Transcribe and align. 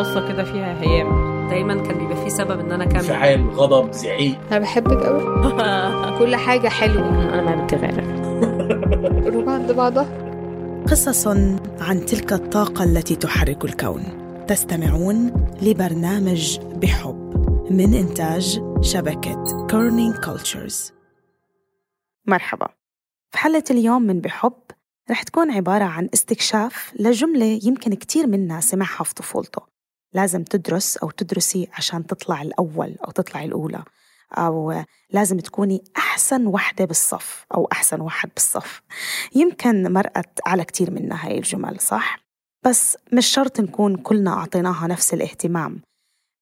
بصه 0.00 0.28
كده 0.28 0.44
فيها 0.44 0.80
هيام. 0.82 1.30
دايما 1.48 1.74
كان 1.82 1.98
بيبقى 1.98 2.16
فيه 2.16 2.28
سبب 2.28 2.60
إن 2.60 2.72
أنا 2.72 2.84
أكمل. 2.84 2.96
انفعال 2.96 3.50
غضب 3.50 3.92
زعيق. 3.92 4.38
أنا 4.50 4.58
بحبك 4.58 5.02
قوي 5.06 5.22
كل 6.18 6.36
حاجة 6.36 6.68
حلوة. 6.68 7.08
أنا 7.08 7.42
ما 7.56 7.64
بتغير 7.64 8.00
قلوب 9.24 9.48
عند 9.56 9.72
بعضها. 9.72 10.30
قصص 10.90 11.26
عن 11.80 12.04
تلك 12.06 12.32
الطاقة 12.32 12.84
التي 12.84 13.16
تحرك 13.16 13.64
الكون. 13.64 14.02
تستمعون 14.48 15.46
لبرنامج 15.62 16.58
بحب 16.60 17.30
من 17.70 17.94
إنتاج 17.94 18.62
شبكة 18.80 19.66
كيرنينج 19.70 20.14
كلتشرز 20.16 20.92
مرحبا. 22.26 22.68
في 23.30 23.38
حلقة 23.38 23.64
اليوم 23.70 24.02
من 24.02 24.20
بحب 24.20 24.52
رح 25.10 25.22
تكون 25.22 25.50
عبارة 25.50 25.84
عن 25.84 26.08
استكشاف 26.14 26.92
لجملة 27.00 27.60
يمكن 27.64 27.94
كتير 27.94 28.26
منا 28.26 28.60
سمعها 28.60 29.04
في 29.04 29.14
طفولته. 29.14 29.69
لازم 30.12 30.44
تدرس 30.44 30.96
أو 30.96 31.10
تدرسي 31.10 31.68
عشان 31.72 32.06
تطلع 32.06 32.42
الأول 32.42 32.96
أو 33.06 33.10
تطلع 33.10 33.44
الأولى. 33.44 33.84
أو 34.32 34.84
لازم 35.10 35.38
تكوني 35.38 35.84
أحسن 35.96 36.46
وحدة 36.46 36.84
بالصف 36.84 37.46
أو 37.54 37.68
أحسن 37.72 38.00
واحد 38.00 38.30
بالصف. 38.34 38.82
يمكن 39.34 39.92
مرقت 39.92 40.40
على 40.46 40.64
كتير 40.64 40.90
منا 40.90 41.26
هاي 41.26 41.38
الجمل 41.38 41.80
صح؟ 41.80 42.18
بس 42.66 42.96
مش 43.12 43.26
شرط 43.26 43.60
نكون 43.60 43.96
كلنا 43.96 44.30
أعطيناها 44.32 44.86
نفس 44.86 45.14
الاهتمام. 45.14 45.82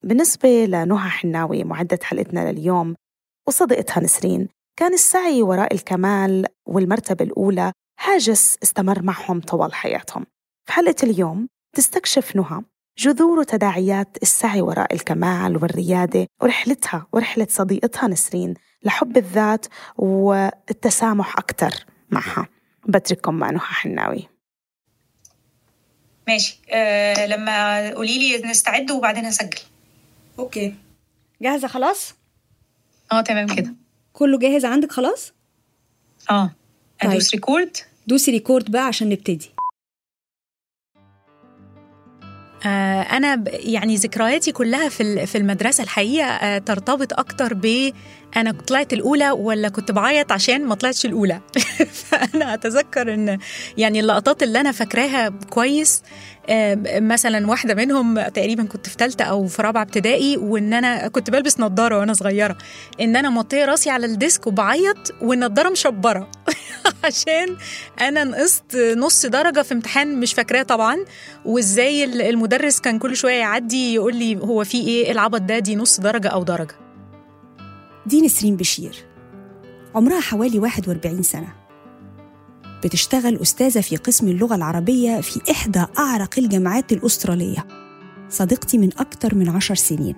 بالنسبة 0.05 0.65
لنهى 0.65 1.11
حناوي 1.11 1.65
معدة 1.65 1.99
حلقتنا 2.03 2.53
لليوم 2.53 2.95
وصديقتها 3.49 4.01
نسرين 4.01 4.49
كان 4.77 4.95
السعي 4.95 5.43
وراء 5.43 5.75
الكمال 5.75 6.47
والمرتبة 6.67 7.25
الأولى 7.25 7.73
هاجس 8.01 8.59
استمر 8.63 9.03
معهم 9.03 9.41
طوال 9.41 9.75
حياتهم. 9.75 10.27
في 10.67 10.73
حلقة 10.73 11.03
اليوم 11.03 11.49
تستكشف 11.77 12.37
نهى 12.37 12.63
جذور 12.99 13.39
وتداعيات 13.39 14.19
السعي 14.23 14.61
وراء 14.61 14.95
الكمال 14.95 15.57
والريادة 15.57 16.27
ورحلتها 16.43 17.07
ورحلة 17.13 17.47
صديقتها 17.51 18.09
نسرين 18.09 18.55
لحب 18.83 19.17
الذات 19.17 19.67
والتسامح 19.97 21.39
أكثر 21.39 21.85
معها. 22.11 22.49
بترككم 22.89 23.35
مع 23.35 23.51
نهى 23.51 23.61
حناوي. 23.61 24.29
ماشي. 26.29 26.61
أه 26.71 27.27
لما 27.27 27.89
قولي 27.95 28.19
لي 28.19 28.49
نستعد 28.51 28.91
وبعدين 28.91 29.25
هسجل. 29.27 29.61
أوكي. 30.39 30.75
جاهزة 31.43 31.69
خلاص؟ 31.69 32.15
آه 33.13 33.21
تمام 33.21 33.55
كده. 33.55 33.75
كله 34.13 34.39
جاهز 34.39 34.65
عندك 34.65 34.93
خلاص؟ 34.93 35.33
آه. 36.31 36.51
طيب. 37.03 37.11
أدوس 37.11 37.35
record 37.35 37.77
دوسي 38.07 38.31
record 38.31 38.71
بقى 38.71 38.83
عشان 38.87 39.09
نبتدي. 39.09 39.51
أنا 42.67 43.35
ب- 43.35 43.49
يعني 43.53 43.97
ذكرياتي 43.97 44.53
كلها 44.53 44.89
في 44.89 45.27
في 45.27 45.39
المدرسة 45.39 45.85
الحقيقة 45.85 46.27
آه، 46.27 46.59
ترتبط 46.59 47.13
أكتر 47.13 47.55
ب 47.55 47.93
أنا 48.37 48.53
طلعت 48.53 48.93
الأولى 48.93 49.31
ولا 49.31 49.69
كنت 49.69 49.93
بعيط 49.93 50.33
عشان 50.33 50.65
ما 50.67 50.75
طلعتش 50.75 51.07
الأولى. 51.07 51.41
فأنا 52.09 52.55
أتذكر 52.55 53.15
إن 53.15 53.39
يعني 53.77 54.01
اللقطات 54.01 54.43
اللي 54.43 54.61
أنا 54.61 54.73
فاكراها 54.73 55.29
كويس 55.51 56.03
آه، 56.51 56.79
مثلا 57.01 57.47
واحدة 57.51 57.75
منهم 57.75 58.21
تقريبا 58.21 58.65
كنت 58.65 58.89
في 58.89 58.97
ثالثة 58.99 59.25
أو 59.25 59.47
في 59.47 59.63
رابعة 59.63 59.83
ابتدائي 59.83 60.37
وإن 60.37 60.75
أنا 60.75 61.09
كنت 61.09 61.31
بلبس 61.31 61.61
نظارة 61.61 61.99
وأنا 61.99 62.13
صغيرة. 62.13 62.59
إن 63.01 63.17
أنا 63.17 63.31
موطية 63.31 63.65
راسي 63.65 63.91
على 63.91 64.07
الديسك 64.07 64.47
وبعيط 64.47 65.15
والنضارة 65.23 65.69
مشبرة. 65.69 66.31
عشان 67.05 67.57
أنا 68.01 68.25
نقصت 68.25 68.77
نص 68.77 69.27
درجة 69.27 69.63
في 69.63 69.75
امتحان 69.75 70.21
مش 70.21 70.35
فاكراه 70.35 70.63
طبعا 70.63 70.97
وإزاي 71.45 72.05
ال- 72.05 72.23
المدرس 72.23 72.81
كان 72.81 72.99
كل 72.99 73.17
شوية 73.17 73.35
يعدي 73.41 73.95
يقول 73.95 74.17
لي 74.17 74.37
هو 74.37 74.65
في 74.65 74.81
إيه 74.81 75.13
العبط 75.13 75.41
ده 75.41 75.59
دي 75.59 75.77
نص 75.77 76.01
درجة 76.01 76.29
أو 76.29 76.43
درجة. 76.43 76.75
دي 78.07 78.21
نسرين 78.21 78.57
بشير. 78.57 78.97
عمرها 79.95 80.21
حوالي 80.21 80.59
41 80.59 81.23
سنة. 81.23 81.49
بتشتغل 82.85 83.37
أستاذة 83.43 83.81
في 83.81 83.97
قسم 83.97 84.29
اللغة 84.29 84.55
العربية 84.55 85.21
في 85.21 85.41
إحدى 85.51 85.85
أعرق 85.99 86.35
الجامعات 86.39 86.93
الأسترالية. 86.93 87.67
صديقتي 88.29 88.79
من 88.79 88.91
أكتر 88.99 89.35
من 89.35 89.49
عشر 89.49 89.75
سنين. 89.75 90.17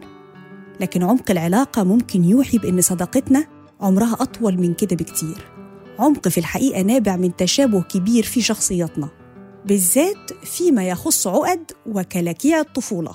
لكن 0.80 1.02
عمق 1.02 1.30
العلاقة 1.30 1.84
ممكن 1.84 2.24
يوحي 2.24 2.58
بأن 2.58 2.80
صداقتنا 2.80 3.46
عمرها 3.80 4.12
أطول 4.20 4.56
من 4.58 4.74
كده 4.74 4.96
بكتير. 4.96 5.50
عمق 6.00 6.28
في 6.28 6.38
الحقيقة 6.38 6.82
نابع 6.82 7.16
من 7.16 7.36
تشابه 7.36 7.82
كبير 7.82 8.24
في 8.24 8.42
شخصياتنا 8.42 9.08
بالذات 9.64 10.32
فيما 10.44 10.88
يخص 10.88 11.26
عقد 11.26 11.72
وكلاكيع 11.86 12.60
الطفولة. 12.60 13.14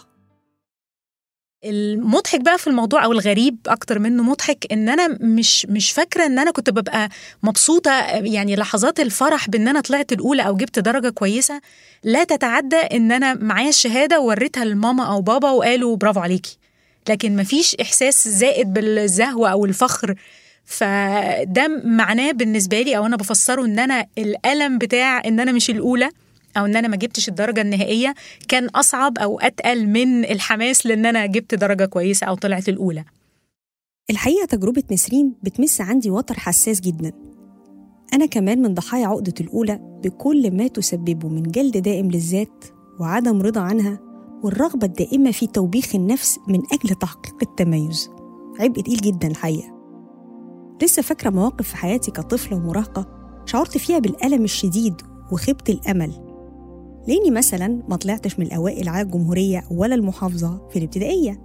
المضحك 1.65 2.41
بقى 2.41 2.57
في 2.57 2.67
الموضوع 2.67 3.05
أو 3.05 3.11
الغريب 3.11 3.57
أكتر 3.67 3.99
منه 3.99 4.23
مضحك 4.23 4.67
إن 4.71 4.89
أنا 4.89 5.07
مش 5.21 5.65
مش 5.65 5.91
فاكرة 5.91 6.25
إن 6.25 6.39
أنا 6.39 6.51
كنت 6.51 6.69
ببقى 6.69 7.09
مبسوطة 7.43 7.91
يعني 8.07 8.55
لحظات 8.55 8.99
الفرح 8.99 9.49
بإن 9.49 9.67
أنا 9.67 9.81
طلعت 9.81 10.11
الأولى 10.11 10.41
أو 10.47 10.55
جبت 10.57 10.79
درجة 10.79 11.09
كويسة 11.09 11.61
لا 12.03 12.23
تتعدى 12.23 12.75
إن 12.75 13.11
أنا 13.11 13.33
معايا 13.33 13.69
الشهادة 13.69 14.19
ووريتها 14.19 14.65
لماما 14.65 15.05
أو 15.07 15.21
بابا 15.21 15.49
وقالوا 15.51 15.95
برافو 15.95 16.19
عليكي. 16.19 16.57
لكن 17.09 17.35
مفيش 17.35 17.75
إحساس 17.75 18.27
زائد 18.27 18.73
بالزهو 18.73 19.45
أو 19.45 19.65
الفخر 19.65 20.15
فده 20.65 21.81
معناه 21.83 22.31
بالنسبة 22.31 22.81
لي 22.81 22.97
أو 22.97 23.05
أنا 23.05 23.15
بفسره 23.17 23.65
إن 23.65 23.79
أنا 23.79 24.05
الألم 24.17 24.77
بتاع 24.77 25.25
إن 25.25 25.39
أنا 25.39 25.51
مش 25.51 25.69
الأولى 25.69 26.09
أو 26.57 26.65
إن 26.65 26.75
أنا 26.75 26.87
ما 26.87 26.95
جبتش 26.95 27.29
الدرجة 27.29 27.61
النهائية 27.61 28.15
كان 28.47 28.67
أصعب 28.67 29.17
أو 29.17 29.39
أتقل 29.39 29.87
من 29.87 30.25
الحماس 30.25 30.85
لأن 30.85 31.05
أنا 31.05 31.25
جبت 31.25 31.55
درجة 31.55 31.85
كويسة 31.85 32.27
أو 32.27 32.35
طلعت 32.35 32.69
الأولى. 32.69 33.03
الحقيقة 34.09 34.45
تجربة 34.45 34.83
نسرين 34.91 35.33
بتمس 35.43 35.81
عندي 35.81 36.11
وتر 36.11 36.39
حساس 36.39 36.81
جدا. 36.81 37.11
أنا 38.13 38.25
كمان 38.25 38.61
من 38.61 38.73
ضحايا 38.73 39.07
عقدة 39.07 39.33
الأولى 39.41 39.79
بكل 40.03 40.51
ما 40.51 40.67
تسببه 40.67 41.29
من 41.29 41.43
جلد 41.43 41.77
دائم 41.77 42.11
للذات 42.11 42.65
وعدم 42.99 43.41
رضا 43.41 43.61
عنها 43.61 43.99
والرغبة 44.43 44.87
الدائمة 44.87 45.31
في 45.31 45.47
توبيخ 45.47 45.95
النفس 45.95 46.39
من 46.47 46.59
أجل 46.73 46.95
تحقيق 46.95 47.35
التميز. 47.41 48.09
عبء 48.59 48.81
تقيل 48.81 48.97
جدا 48.97 49.27
الحقيقة. 49.27 49.74
لسه 50.81 51.01
فاكرة 51.01 51.29
مواقف 51.29 51.67
في 51.67 51.77
حياتي 51.77 52.11
كطفلة 52.11 52.57
ومراهقة 52.57 53.07
شعرت 53.45 53.77
فيها 53.77 53.99
بالألم 53.99 54.43
الشديد 54.43 55.01
وخيبة 55.31 55.63
الأمل. 55.69 56.11
لأني 57.07 57.31
مثلا 57.31 57.83
ما 57.89 57.95
طلعتش 57.95 58.39
من 58.39 58.45
الأوائل 58.45 58.89
على 58.89 59.01
الجمهورية 59.01 59.63
ولا 59.71 59.95
المحافظة 59.95 60.67
في 60.69 60.79
الابتدائية 60.79 61.41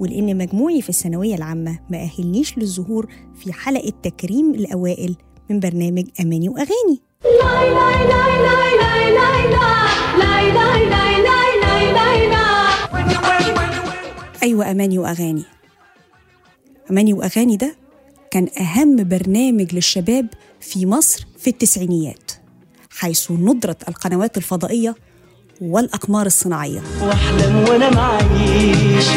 ولأن 0.00 0.38
مجموعي 0.38 0.82
في 0.82 0.88
الثانوية 0.88 1.34
العامة 1.34 1.78
ما 1.90 1.98
أهلنيش 2.02 2.58
للظهور 2.58 3.06
في 3.34 3.52
حلقة 3.52 3.92
تكريم 4.02 4.54
الأوائل 4.54 5.16
من 5.50 5.60
برنامج 5.60 6.04
أماني 6.20 6.48
وأغاني. 6.48 7.00
أيوة 14.42 14.70
أماني 14.70 14.98
وأغاني. 14.98 15.44
أماني 16.90 17.12
وأغاني 17.12 17.56
ده 17.56 17.76
كان 18.30 18.48
أهم 18.60 19.08
برنامج 19.08 19.74
للشباب 19.74 20.28
في 20.60 20.86
مصر 20.86 21.26
في 21.38 21.50
التسعينيات 21.50 22.32
حيث 22.90 23.30
ندرت 23.30 23.88
القنوات 23.88 24.36
الفضائية 24.36 24.94
والأقمار 25.60 26.26
الصناعية. 26.26 26.82
واحلم 27.02 27.56
وأنا 27.56 27.90
معيش 27.90 29.08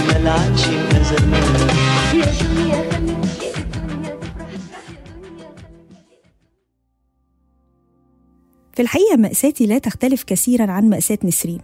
في 8.73 8.81
الحقيقة 8.81 9.15
مأساتي 9.17 9.65
لا 9.65 9.77
تختلف 9.77 10.23
كثيرا 10.23 10.71
عن 10.71 10.89
مأساة 10.89 11.17
نسرين. 11.23 11.61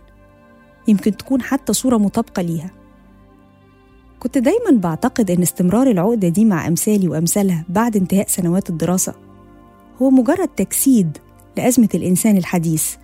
يمكن 0.87 1.17
تكون 1.17 1.41
حتى 1.41 1.73
صورة 1.73 1.97
مطابقة 1.97 2.41
ليها. 2.41 2.86
كنت 4.19 4.37
دايما 4.37 4.71
بعتقد 4.71 5.31
أن 5.31 5.41
استمرار 5.41 5.87
العقدة 5.91 6.27
دي 6.27 6.45
مع 6.45 6.67
أمثالي 6.67 7.07
وأمثالها 7.07 7.65
بعد 7.69 7.95
انتهاء 7.97 8.27
سنوات 8.27 8.69
الدراسة 8.69 9.13
هو 10.01 10.09
مجرد 10.09 10.47
تجسيد 10.47 11.17
لأزمة 11.57 11.89
الإنسان 11.93 12.37
الحديث 12.37 12.95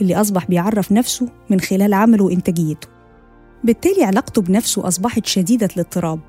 اللي 0.00 0.20
أصبح 0.20 0.46
بيعرف 0.46 0.92
نفسه 0.92 1.28
من 1.50 1.60
خلال 1.60 1.94
عمله 1.94 2.24
وإنتاجيته. 2.24 2.88
بالتالي 3.64 4.04
علاقته 4.04 4.42
بنفسه 4.42 4.88
أصبحت 4.88 5.26
شديدة 5.26 5.68
الاضطراب 5.76 6.20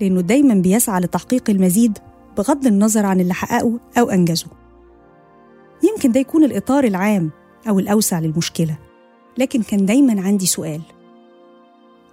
لأنه 0.00 0.20
دايما 0.20 0.54
بيسعى 0.54 1.00
لتحقيق 1.00 1.50
المزيد 1.50 1.98
بغض 2.38 2.66
النظر 2.66 3.06
عن 3.06 3.20
اللي 3.20 3.34
حققه 3.34 3.80
أو 3.98 4.10
أنجزه. 4.10 4.46
يمكن 5.82 6.12
ده 6.12 6.20
يكون 6.20 6.44
الإطار 6.44 6.84
العام 6.84 7.30
أو 7.68 7.78
الأوسع 7.78 8.18
للمشكلة 8.18 8.78
لكن 9.38 9.62
كان 9.62 9.86
دايما 9.86 10.22
عندي 10.22 10.46
سؤال. 10.46 10.80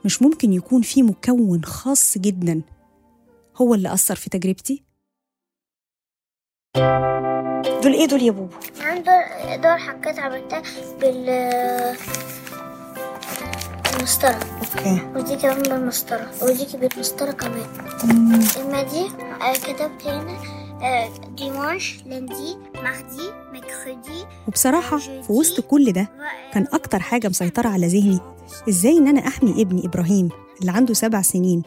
مش 0.07 0.21
ممكن 0.21 0.53
يكون 0.53 0.81
في 0.81 1.03
مكون 1.03 1.63
خاص 1.63 2.17
جدا. 2.17 2.61
هو 3.55 3.73
اللي 3.73 3.93
أثر 3.93 4.15
في 4.15 4.29
تجربتي؟ 4.29 4.83
دول 7.83 7.93
إيه 7.93 8.05
دول 8.05 8.21
يا 8.21 8.31
بوبو؟ 8.31 8.55
عنده 8.79 9.55
دور 9.55 9.77
حاجات 9.77 10.19
عملتها 10.19 10.61
بال 11.01 11.25
بالمسطرة. 13.93 14.39
أوكي. 14.59 15.01
ودي 15.15 15.35
كمان 15.35 15.61
بالمسطرة. 15.61 16.31
ودي 16.43 16.77
بالمسطرة 16.77 17.31
كمان. 17.31 17.67
اما 18.61 18.83
دي 18.83 19.07
آه، 19.41 19.53
كتبت 19.53 20.07
هنا 20.07 20.37
آه، 20.81 21.09
dimanche 21.37 21.99
mercredi 22.05 22.57
وبصراحة 24.47 24.97
في 24.97 25.31
وسط 25.31 25.61
كل 25.61 25.91
ده 25.91 26.09
كان 26.53 26.67
أكتر 26.73 26.99
حاجة 26.99 27.27
مسيطرة 27.27 27.69
على 27.69 27.87
ذهني. 27.87 28.19
إزاي 28.69 28.97
إن 28.97 29.07
أنا 29.07 29.27
أحمي 29.27 29.61
ابني 29.61 29.85
إبراهيم 29.85 30.29
اللي 30.61 30.71
عنده 30.71 30.93
سبع 30.93 31.21
سنين 31.21 31.63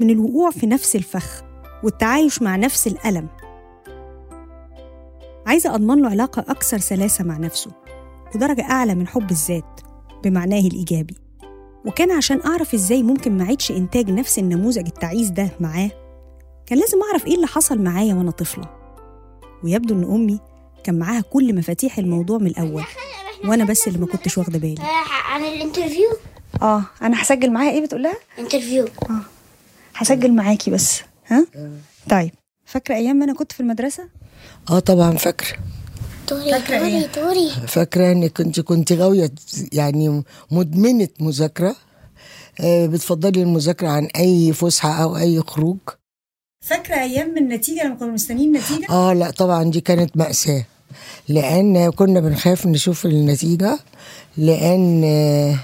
من 0.00 0.10
الوقوع 0.10 0.50
في 0.50 0.66
نفس 0.66 0.96
الفخ 0.96 1.42
والتعايش 1.84 2.42
مع 2.42 2.56
نفس 2.56 2.86
الألم. 2.86 3.28
عايزة 5.46 5.74
أضمن 5.74 6.02
له 6.02 6.08
علاقة 6.10 6.44
أكثر 6.48 6.78
سلاسة 6.78 7.24
مع 7.24 7.36
نفسه 7.36 7.70
ودرجة 8.34 8.62
أعلى 8.70 8.94
من 8.94 9.06
حب 9.08 9.30
الذات 9.30 9.80
بمعناه 10.24 10.60
الإيجابي. 10.60 11.14
وكان 11.86 12.10
عشان 12.10 12.40
أعرف 12.46 12.74
إزاي 12.74 13.02
ممكن 13.02 13.38
ما 13.38 13.44
أعيدش 13.44 13.70
إنتاج 13.70 14.10
نفس 14.10 14.38
النموذج 14.38 14.86
التعيس 14.86 15.28
ده 15.28 15.50
معاه 15.60 15.90
كان 16.66 16.78
لازم 16.78 16.98
أعرف 17.02 17.26
إيه 17.26 17.34
اللي 17.34 17.46
حصل 17.46 17.78
معايا 17.82 18.14
وأنا 18.14 18.30
طفلة. 18.30 18.85
ويبدو 19.64 19.94
إن 19.94 20.04
أمي 20.14 20.40
كان 20.84 20.98
معاها 20.98 21.20
كل 21.20 21.54
مفاتيح 21.54 21.98
الموضوع 21.98 22.38
من 22.38 22.46
الأول. 22.46 22.84
وأنا 23.44 23.64
بس 23.64 23.88
اللي 23.88 23.98
ما 23.98 24.06
كنتش 24.06 24.38
واخدة 24.38 24.58
بالي. 24.58 24.80
آه، 24.82 25.32
عن 25.32 25.44
ال 25.44 25.50
interview؟ 25.50 26.08
آه 26.62 26.82
أنا 27.02 27.22
هسجل 27.22 27.52
معاها 27.52 27.70
إيه 27.70 27.82
بتقول 27.84 28.02
لها؟ 28.02 28.16
interview. 28.38 28.88
هسجل 29.94 30.32
معاكي 30.32 30.70
بس. 30.70 31.00
ها؟ 31.26 31.46
طيب 32.10 32.30
فاكرة 32.64 32.94
أيام 32.94 33.16
ما 33.16 33.24
أنا 33.24 33.34
كنت 33.34 33.52
في 33.52 33.60
المدرسة؟ 33.60 34.08
آه 34.70 34.78
طبعا 34.78 35.16
فاكرة. 35.16 35.56
طوري 36.26 36.60
طوري 36.60 37.02
طوري 37.14 37.50
فاكرة 37.68 38.12
انك 38.12 38.32
كنت 38.32 38.60
كنت 38.60 38.92
غاوية 38.92 39.30
يعني 39.72 40.22
مدمنة 40.50 41.08
مذاكرة. 41.20 41.76
آه، 42.60 42.86
بتفضلي 42.86 43.42
المذاكرة 43.42 43.88
عن 43.88 44.04
أي 44.16 44.52
فسحة 44.52 45.02
أو 45.02 45.16
أي 45.16 45.40
خروج؟ 45.40 45.78
فاكرة 46.60 46.94
أيام 46.94 47.36
النتيجة 47.38 47.84
لما 47.84 47.94
كنا 47.94 48.12
مستنيين 48.12 48.56
النتيجة؟ 48.56 48.86
آه 48.90 49.12
لا 49.12 49.30
طبعا 49.30 49.64
دي 49.64 49.80
كانت 49.80 50.16
مأساة 50.16 50.64
لأن 51.28 51.90
كنا 51.90 52.20
بنخاف 52.20 52.66
نشوف 52.66 53.06
النتيجة 53.06 53.78
لأن 54.36 55.02
آه، 55.04 55.58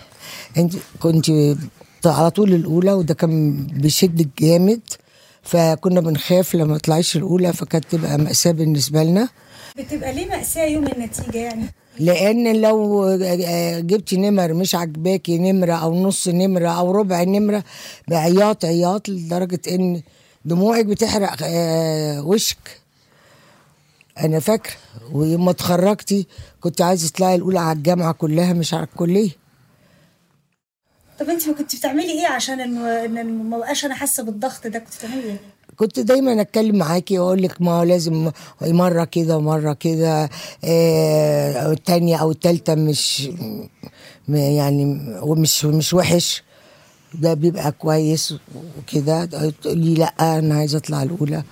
أنت 0.57 0.73
كنت 1.01 1.31
على 2.07 2.31
طول 2.31 2.55
الأولى 2.55 2.93
وده 2.93 3.15
كان 3.15 3.67
بيشد 3.67 4.29
جامد 4.39 4.81
فكنا 5.43 6.01
بنخاف 6.01 6.55
لما 6.55 6.79
طلعش 6.79 7.17
الأولى 7.17 7.53
فكانت 7.53 7.85
تبقى 7.91 8.19
مأساة 8.19 8.51
بالنسبة 8.53 9.03
لنا 9.03 9.29
بتبقى 9.79 10.13
ليه 10.15 10.27
مأساة 10.29 10.65
يوم 10.65 10.87
النتيجة 10.87 11.39
يعني؟ 11.39 11.65
لأن 11.99 12.61
لو 12.61 13.07
جبتي 13.81 14.17
نمر 14.17 14.55
مش 14.55 14.75
عجباكي 14.75 15.39
نمرة 15.39 15.73
أو 15.73 16.03
نص 16.03 16.29
نمرة 16.29 16.69
أو 16.69 16.91
ربع 16.93 17.23
نمرة 17.23 17.65
بعياط 18.09 18.65
عياط 18.65 19.09
لدرجة 19.09 19.61
إن 19.71 20.03
دموعك 20.45 20.85
بتحرق 20.87 21.37
آه، 21.43 22.23
وشك 22.27 22.81
أنا 24.19 24.41
فاكره 24.41 24.75
ويوم 25.13 25.45
ما 25.45 25.51
اتخرجتي 25.51 26.27
كنت 26.61 26.81
عايزة 26.81 27.09
تطلعي 27.09 27.35
الأولى 27.35 27.59
على 27.61 27.77
الجامعة 27.77 28.13
كلها 28.13 28.53
مش 28.53 28.75
على 28.75 28.85
الكلية 28.85 29.31
طب 31.21 31.27
ما 31.27 31.55
كنت 31.59 31.77
بتعملي 31.77 32.11
إيه 32.13 32.27
عشان. 32.27 32.61
إن 32.61 33.25
ما 33.51 33.59
بقاش 33.59 33.85
أنا 33.85 33.95
حاسة 33.95 34.23
بالضغط 34.23 34.67
ده 34.67 34.79
كنت 34.79 34.97
بتعملي 34.99 35.23
إيه؟ 35.23 35.41
كنت 35.77 36.01
دايما 36.01 36.41
أتكلم 36.41 36.77
معاكي 36.77 37.19
واقول 37.19 37.43
لك 37.43 37.63
ما 37.63 37.73
هو 37.73 37.83
لازم 37.83 38.31
مرة 38.63 39.05
كده 39.05 39.37
ومرة 39.37 39.73
كده 39.73 40.31
آه، 40.65 41.53
أو 41.53 41.73
التانية 41.73 42.17
أو 42.17 42.31
التالتة 42.31 42.75
مش 42.75 43.31
يعني 44.29 45.07
ومش 45.23 45.65
مش 45.65 45.95
وحش 45.95 46.43
ده 47.15 47.35
بيبقى 47.35 47.73
كويس 47.73 48.35
وكده. 48.79 49.25
تقولي 49.63 49.95
لأ 49.95 50.39
أنا 50.39 50.55
عايزة 50.55 50.79
أطلع 50.79 51.03
الأولى. 51.03 51.43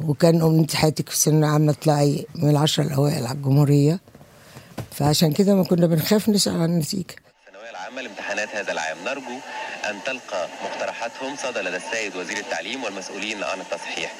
وكان 0.00 0.42
امنيه 0.42 0.66
حياتك 0.74 1.08
في 1.08 1.14
الثانوية 1.14 1.40
العامة 1.44 1.72
تطلعي 1.72 2.26
من 2.34 2.50
العشرة 2.50 2.84
الأوائل 2.84 3.26
على 3.26 3.36
الجمهورية. 3.38 4.00
فعشان 4.90 5.32
كده 5.32 5.54
ما 5.54 5.64
كنا 5.64 5.86
بنخاف 5.86 6.28
نسأل 6.28 6.54
عن 6.54 6.64
النتيجه 6.64 7.14
العامة 7.94 8.08
لامتحانات 8.08 8.56
هذا 8.56 8.72
العام. 8.72 8.96
نرجو 9.04 9.38
أن 9.90 9.96
تلقى 10.06 10.48
مقترحاتهم 10.64 11.36
صدى 11.36 11.60
لدى 11.60 11.76
السيد 11.76 12.16
وزير 12.16 12.36
التعليم 12.36 12.84
والمسؤولين 12.84 13.44
عن 13.44 13.60
التصحيح. 13.60 14.12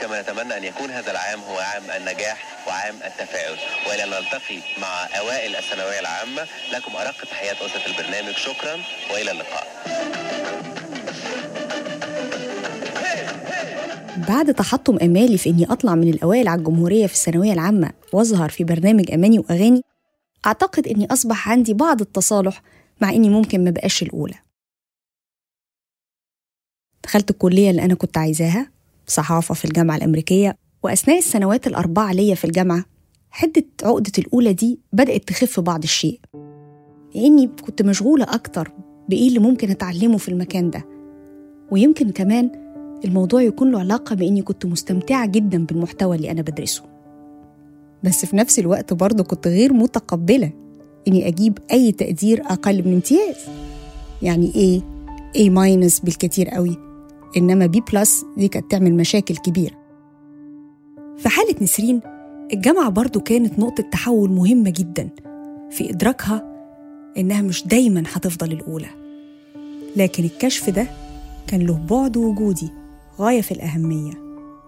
كما 0.00 0.22
نتمنى 0.22 0.56
أن 0.56 0.64
يكون 0.64 0.90
هذا 0.90 1.10
العام 1.10 1.40
هو 1.40 1.58
عام 1.58 1.82
النجاح 1.96 2.38
وعام 2.66 2.94
التفاؤل 2.94 3.58
وإلى 3.86 4.04
أن 4.04 4.10
نلتقي 4.10 4.58
مع 4.78 5.06
أوائل 5.18 5.56
الثانوية 5.56 6.00
العامة 6.00 6.46
لكم 6.72 6.96
أرق 6.96 7.24
تحيات 7.30 7.56
أسرة 7.56 7.86
البرنامج. 7.86 8.34
شكرا 8.34 8.80
وإلى 9.12 9.30
اللقاء. 9.30 9.66
بعد 14.28 14.54
تحطم 14.54 14.98
آمالي 15.02 15.38
في 15.38 15.50
إني 15.50 15.66
أطلع 15.72 15.94
من 15.94 16.08
الأوائل 16.08 16.48
على 16.48 16.58
الجمهورية 16.58 17.06
في 17.06 17.14
الثانوية 17.14 17.52
العامة 17.52 17.90
وأظهر 18.12 18.48
في 18.48 18.64
برنامج 18.64 19.12
أماني 19.12 19.38
وأغاني 19.38 19.82
أعتقد 20.46 20.86
إني 20.86 21.08
أصبح 21.12 21.48
عندي 21.48 21.74
بعض 21.74 22.00
التصالح 22.00 22.62
مع 23.02 23.10
إني 23.10 23.30
ممكن 23.30 23.64
ما 23.64 23.70
بقاش 23.70 24.02
الأولى. 24.02 24.34
دخلت 27.04 27.30
الكلية 27.30 27.70
اللي 27.70 27.84
أنا 27.84 27.94
كنت 27.94 28.18
عايزاها 28.18 28.70
صحافة 29.06 29.54
في 29.54 29.64
الجامعة 29.64 29.96
الأمريكية 29.96 30.56
وأثناء 30.82 31.18
السنوات 31.18 31.66
الأربعة 31.66 32.12
ليا 32.12 32.34
في 32.34 32.44
الجامعة 32.44 32.84
حدة 33.30 33.64
عقدة 33.82 34.12
الأولى 34.18 34.52
دي 34.52 34.80
بدأت 34.92 35.28
تخف 35.28 35.60
بعض 35.60 35.82
الشيء. 35.82 36.20
لأني 37.14 37.46
كنت 37.46 37.82
مشغولة 37.82 38.24
أكتر 38.34 38.72
بإيه 39.08 39.28
اللي 39.28 39.38
ممكن 39.38 39.70
أتعلمه 39.70 40.18
في 40.18 40.28
المكان 40.28 40.70
ده. 40.70 40.84
ويمكن 41.70 42.10
كمان 42.10 42.50
الموضوع 43.04 43.42
يكون 43.42 43.72
له 43.72 43.80
علاقة 43.80 44.14
بإني 44.16 44.42
كنت 44.42 44.66
مستمتعة 44.66 45.26
جدا 45.26 45.64
بالمحتوى 45.66 46.16
اللي 46.16 46.30
أنا 46.30 46.42
بدرسه. 46.42 46.84
بس 48.04 48.26
في 48.26 48.36
نفس 48.36 48.58
الوقت 48.58 48.92
برضه 48.92 49.24
كنت 49.24 49.48
غير 49.48 49.72
متقبلة 49.72 50.52
إني 51.08 51.28
أجيب 51.28 51.58
أي 51.72 51.92
تقدير 51.92 52.42
أقل 52.46 52.82
من 52.88 52.92
امتياز. 52.94 53.36
يعني 54.22 54.52
إيه 54.54 54.80
A 55.46 55.50
minus 55.50 56.00
بالكتير 56.00 56.48
قوي 56.48 56.76
إنما 57.36 57.66
B 57.66 57.92
plus 57.92 58.24
دي 58.36 58.48
كانت 58.48 58.70
تعمل 58.70 58.94
مشاكل 58.94 59.36
كبيرة. 59.36 59.74
في 61.18 61.28
حالة 61.28 61.54
نسرين 61.62 62.00
الجامعة 62.52 62.88
برضه 62.90 63.20
كانت 63.20 63.58
نقطة 63.58 63.82
تحول 63.82 64.30
مهمة 64.30 64.70
جدا 64.70 65.08
في 65.70 65.90
إدراكها 65.90 66.52
إنها 67.16 67.42
مش 67.42 67.66
دايما 67.66 68.02
هتفضل 68.12 68.52
الأولى. 68.52 68.88
لكن 69.96 70.24
الكشف 70.24 70.70
ده 70.70 70.86
كان 71.46 71.60
له 71.60 71.80
بعد 71.90 72.16
وجودي 72.16 72.70
غاية 73.18 73.40
في 73.40 73.52
الأهمية. 73.52 74.12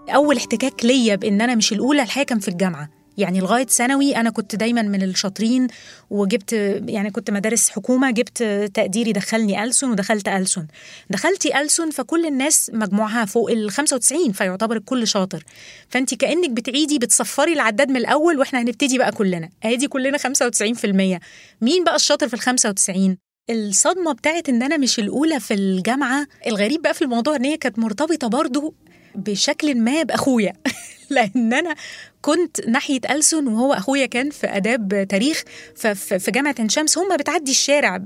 أول 0.09 0.37
احتكاك 0.37 0.85
ليا 0.85 1.17
بإن 1.17 1.41
أنا 1.41 1.55
مش 1.55 1.73
الأولى 1.73 2.03
الحقيقة 2.03 2.27
كان 2.27 2.39
في 2.39 2.49
الجامعة. 2.49 2.89
يعني 3.19 3.41
لغاية 3.41 3.67
ثانوي 3.67 4.17
أنا 4.17 4.31
كنت 4.31 4.57
دايما 4.57 4.83
من 4.83 5.03
الشاطرين 5.03 5.67
وجبت 6.11 6.53
يعني 6.89 7.11
كنت 7.11 7.31
مدارس 7.31 7.69
حكومة 7.69 8.11
جبت 8.11 8.43
تقديري 8.75 9.13
دخلني 9.13 9.65
ألسن 9.65 9.91
ودخلت 9.91 10.29
ألسن. 10.29 10.67
دخلتي 11.11 11.61
ألسن 11.61 11.91
فكل 11.91 12.27
الناس 12.27 12.71
مجموعها 12.75 13.25
فوق 13.25 13.51
ال 13.51 13.71
95 13.71 14.33
فيعتبر 14.33 14.77
الكل 14.77 15.07
شاطر. 15.07 15.45
فأنت 15.89 16.15
كأنك 16.15 16.51
بتعيدي 16.51 16.99
بتصفري 16.99 17.53
العداد 17.53 17.89
من 17.91 17.97
الأول 17.97 18.39
وإحنا 18.39 18.61
هنبتدي 18.63 18.99
بقى 18.99 19.13
كلنا. 19.13 19.49
أدي 19.65 19.89
كلنا 19.89 20.19
95% 20.19 21.21
مين 21.61 21.85
بقى 21.85 21.97
الشاطر 21.97 22.29
في 22.29 22.35
ال 22.35 22.41
95 22.41 23.17
الصدمة 23.51 24.13
بتاعت 24.13 24.49
إن 24.49 24.63
أنا 24.63 24.77
مش 24.77 24.99
الأولى 24.99 25.41
في 25.41 25.55
الجامعة. 25.55 26.27
الغريب 26.47 26.83
بقى 26.83 26.95
في 26.95 27.03
الموضوع 27.03 27.37
إن 27.37 27.45
هي 27.45 27.57
كانت 27.57 27.79
مرتبطة 27.79 28.29
برضو 28.29 28.75
بشكل 29.15 29.75
ما 29.79 30.03
بأخويا. 30.03 30.53
لأن 31.35 31.53
أنا 31.55 31.75
كنت 32.23 32.69
ناحية 32.69 33.01
ألسن 33.11 33.47
وهو 33.49 33.73
أخويا 33.73 34.07
كان 34.07 34.31
في 34.31 34.47
آداب 34.47 35.07
تاريخ 35.09 35.43
في 35.75 36.31
جامعة 36.31 36.55
عين 36.59 36.69
شمس 36.69 36.99
هم 36.99 37.17
بتعدي 37.17 37.51
الشارع 37.51 38.01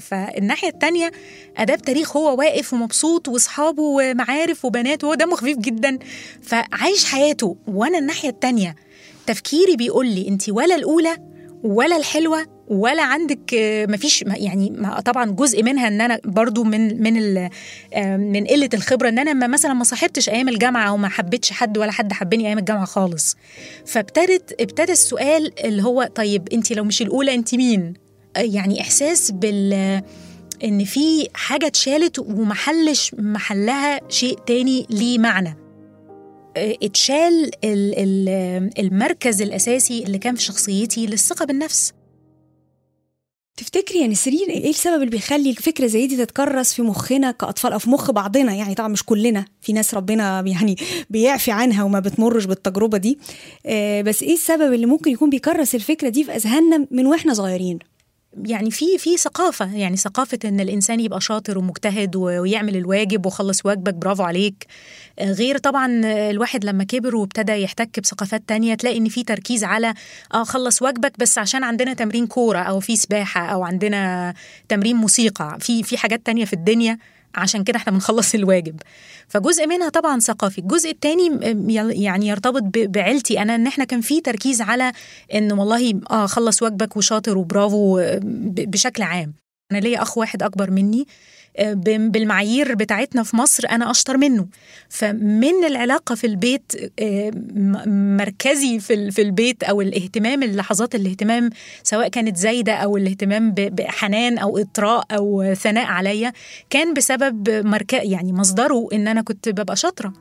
فالناحيه 0.00 0.68
التانية 0.68 1.12
آداب 1.56 1.82
تاريخ 1.82 2.16
هو 2.16 2.38
واقف 2.38 2.72
ومبسوط 2.72 3.28
وأصحابه 3.28 3.82
ومعارف 3.82 4.64
وبنات 4.64 5.04
وهو 5.04 5.14
دمه 5.14 5.36
خفيف 5.36 5.58
جدا 5.58 5.98
فعايش 6.42 7.04
حياته. 7.04 7.56
وأنا 7.66 7.98
الناحية 7.98 8.28
التانية 8.28 8.76
تفكيري 9.26 9.76
بيقول 9.76 10.06
لي 10.06 10.28
انت 10.28 10.48
ولا 10.48 10.74
الأولى 10.74 11.16
ولا 11.62 11.96
الحلوة 11.96 12.53
ولا 12.68 13.02
عندك 13.02 13.54
مفيش 13.88 14.22
يعني 14.22 14.72
طبعا 15.04 15.30
جزء 15.30 15.62
منها 15.62 15.88
إن 15.88 16.00
أنا 16.00 16.20
برضو 16.24 16.64
من 16.64 17.02
من 17.02 17.36
آه، 17.94 18.16
من 18.16 18.46
قلة 18.46 18.68
الخبرة 18.74 19.08
إن 19.08 19.18
أنا 19.18 19.32
ما 19.32 19.46
مثلا 19.46 19.74
ما 19.74 19.84
صاحبتش 19.84 20.28
أيام 20.28 20.48
الجامعة 20.48 20.92
وما 20.92 21.08
حبيتش 21.08 21.50
حد 21.52 21.78
ولا 21.78 21.92
حد 21.92 22.12
حبني 22.12 22.46
أيام 22.46 22.58
الجامعة 22.58 22.84
خالص. 22.84 23.36
فابتدت 23.86 24.54
ابتدى 24.60 24.92
السؤال 24.92 25.64
اللي 25.64 25.82
هو 25.82 26.10
طيب 26.14 26.48
انت 26.52 26.72
لو 26.72 26.84
مش 26.84 27.02
الأولى 27.02 27.34
انت 27.34 27.54
مين؟ 27.54 27.94
يعني 28.36 28.80
إحساس 28.80 29.30
بال 29.30 30.02
إن 30.64 30.84
في 30.84 31.28
حاجة 31.34 31.66
اتشالت 31.66 32.18
ومحلش 32.18 33.14
محلها 33.18 34.00
شيء 34.08 34.38
تاني 34.46 34.86
ليه 34.90 35.18
معنى. 35.18 35.56
آه، 36.56 36.74
اتشال 36.82 37.50
ال- 37.64 37.94
ال- 37.98 38.70
المركز 38.78 39.42
الأساسي 39.42 40.02
اللي 40.04 40.18
كان 40.18 40.34
في 40.34 40.42
شخصيتي 40.42 41.06
للثقة 41.06 41.44
بالنفس. 41.44 41.92
تفتكري 43.56 43.98
يا 43.98 44.06
نسرين 44.06 44.50
إيه 44.50 44.70
السبب 44.70 44.94
اللي 44.94 45.10
بيخلي 45.10 45.50
الفكرة 45.50 45.86
زي 45.86 46.06
دي 46.06 46.16
تتكرس 46.16 46.74
في 46.74 46.82
مخنا 46.82 47.30
كأطفال 47.30 47.72
أو 47.72 47.78
في 47.78 47.90
مخ 47.90 48.10
بعضنا؟ 48.10 48.54
يعني 48.54 48.74
طبعا 48.74 48.88
مش 48.88 49.02
كلنا 49.04 49.44
في 49.60 49.72
ناس 49.72 49.94
ربنا 49.94 50.44
يعني 50.46 50.76
بيعفي 51.10 51.50
عنها 51.50 51.82
وما 51.84 52.00
بتمرش 52.00 52.44
بالتجربة 52.44 52.98
دي. 52.98 53.18
آه 53.66 54.02
بس 54.02 54.22
إيه 54.22 54.34
السبب 54.34 54.72
اللي 54.72 54.86
ممكن 54.86 55.10
يكون 55.10 55.30
بيكرس 55.30 55.74
الفكرة 55.74 56.08
دي 56.08 56.24
في 56.24 56.36
أذهاننا 56.36 56.86
من 56.90 57.06
وإحنا 57.06 57.34
صغيرين؟ 57.34 57.78
يعني 58.44 58.70
في 58.70 58.98
في 58.98 59.16
ثقافة 59.16 59.74
يعني 59.74 59.96
ثقافة 59.96 60.38
إن 60.44 60.60
الإنسان 60.60 61.00
يبقى 61.00 61.20
شاطر 61.20 61.58
ومجتهد 61.58 62.16
ويعمل 62.16 62.76
الواجب 62.76 63.26
وخلص 63.26 63.66
واجبك 63.66 63.94
برافو 63.94 64.22
عليك. 64.22 64.66
آه، 65.18 65.32
غير 65.32 65.58
طبعا 65.58 65.86
الواحد 66.30 66.64
لما 66.64 66.84
كبر 66.84 67.16
وابتدى 67.16 67.52
يحتك 67.52 68.00
بثقافات 68.00 68.42
تانية 68.48 68.74
تلاقي 68.74 68.98
إن 68.98 69.08
في 69.08 69.22
تركيز 69.24 69.64
على 69.64 69.94
آه 70.34 70.44
خلص 70.44 70.82
واجبك 70.82 71.18
بس 71.18 71.38
عشان 71.38 71.64
عندنا 71.64 71.94
تمرين 71.94 72.26
كورة 72.26 72.58
أو 72.58 72.80
في 72.80 72.96
سباحة 72.96 73.46
أو 73.46 73.64
عندنا 73.64 74.34
تمرين 74.68 74.96
موسيقى. 74.96 75.56
في 75.60 75.82
في 75.82 75.98
حاجات 75.98 76.26
تانية 76.26 76.44
في 76.44 76.52
الدنيا. 76.52 76.98
عشان 77.34 77.64
كده 77.64 77.76
إحنا 77.76 77.92
بنخلص 77.92 78.34
الواجب. 78.44 78.76
فجزء 79.28 79.66
منها 79.66 79.88
طبعا 79.88 80.20
ثقافي. 80.20 80.58
الجزء 80.60 80.92
يل- 81.70 82.02
يعني 82.02 82.26
يرتبط 82.28 82.62
بعيلتي 82.76 83.42
أنا 83.42 83.54
إن 83.54 83.66
إحنا 83.66 83.84
كان 83.84 84.00
في 84.00 84.20
تركيز 84.20 84.60
على 84.62 84.92
إن 85.34 85.52
والله 85.52 86.00
آه 86.10 86.26
خلص 86.26 86.62
واجبك 86.62 86.96
وشاطر 86.96 87.38
وبرافو 87.38 87.98
آه، 87.98 88.20
بشكل 88.22 89.02
عام. 89.02 89.34
أنا 89.72 89.78
ليا 89.78 90.02
أخ 90.02 90.18
واحد 90.18 90.42
أكبر 90.42 90.70
مني 90.70 91.06
بالمعايير 91.60 92.74
بتاعتنا 92.74 93.22
في 93.22 93.36
مصر 93.36 93.64
أنا 93.70 93.90
أشطر 93.90 94.16
منه. 94.16 94.46
فمن 94.88 95.64
العلاقة 95.66 96.14
في 96.14 96.26
البيت 96.26 96.72
آه، 97.00 97.30
مركزي 97.86 98.78
في 98.78 98.94
ال- 98.94 99.12
في 99.12 99.22
البيت 99.22 99.62
أو 99.62 99.80
الاهتمام 99.80 100.42
اللحظات 100.42 100.94
الاهتمام 100.94 101.50
سواء 101.82 102.08
كانت 102.08 102.36
زايدة 102.36 102.72
أو 102.72 102.96
الاهتمام 102.96 103.50
بحنان 103.56 104.38
أو 104.38 104.58
إطراء 104.58 105.04
أو 105.12 105.54
ثناء 105.54 105.86
عليا 105.86 106.32
كان 106.70 106.94
بسبب 106.94 107.50
مركز 107.66 107.98
يعني 108.02 108.32
مصدره 108.32 108.88
إن 108.92 109.08
أنا 109.08 109.22
كنت 109.22 109.48
ببقى 109.48 109.76
شاطرة. 109.76 110.12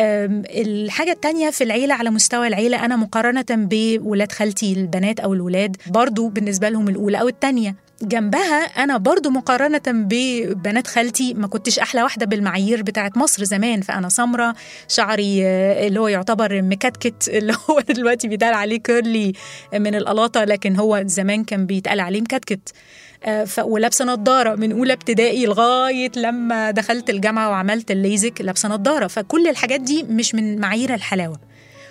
الحاجة 0.00 1.10
التانية 1.12 1.50
في 1.50 1.64
العيلة 1.64 1.94
على 1.94 2.10
مستوى 2.10 2.46
العيلة 2.46 2.84
أنا 2.84 2.96
مقارنة 2.96 3.44
بولاد 3.50 4.32
خالتي 4.32 4.72
البنات 4.72 5.20
أو 5.20 5.34
الولاد 5.34 5.76
برضو 5.86 6.28
بالنسبة 6.28 6.68
لهم 6.68 6.88
الأولى 6.88 7.20
أو 7.20 7.28
التانية. 7.28 7.76
جنبها 8.04 8.64
أنا 8.84 8.96
برضو 8.96 9.30
مقارنة 9.30 9.82
ببنات 9.86 10.86
خالتي 10.86 11.34
ما 11.34 11.46
كنتش 11.46 11.78
أحلى 11.78 12.02
واحدة 12.02 12.26
بالمعايير 12.26 12.82
بتاعت 12.82 13.16
مصر 13.16 13.44
زمان 13.44 13.80
فأنا 13.80 14.08
سمرة 14.08 14.54
شعري 14.88 15.46
آه، 15.46 15.86
اللي 15.86 16.00
هو 16.00 16.08
يعتبر 16.08 16.62
مكتكت 16.62 17.28
اللي 17.38 17.54
هو 17.70 17.80
دلوقتي 17.80 18.28
بيتقال 18.28 18.54
عليه 18.54 18.76
كيرلي 18.76 19.32
من 19.72 19.94
القلاطة 19.94 20.44
لكن 20.44 20.76
هو 20.76 21.02
زمان 21.06 21.44
كان 21.44 21.66
بيتقال 21.66 22.00
عليه 22.00 22.20
مكتكت. 22.20 22.72
آه، 23.24 23.46
ولابسة 23.58 24.04
نظارة 24.04 24.54
من 24.54 24.72
أولى 24.72 24.92
ابتدائي 24.92 25.46
لغاية 25.46 26.10
لما 26.16 26.70
دخلت 26.70 27.10
الجامعة 27.10 27.48
وعملت 27.48 27.90
الليزك 27.90 28.40
لابسة 28.40 28.68
نظارة. 28.68 29.06
فكل 29.06 29.48
الحاجات 29.48 29.80
دي 29.80 30.02
مش 30.02 30.34
من 30.34 30.58
معايير 30.58 30.94
الحلاوة. 30.94 31.38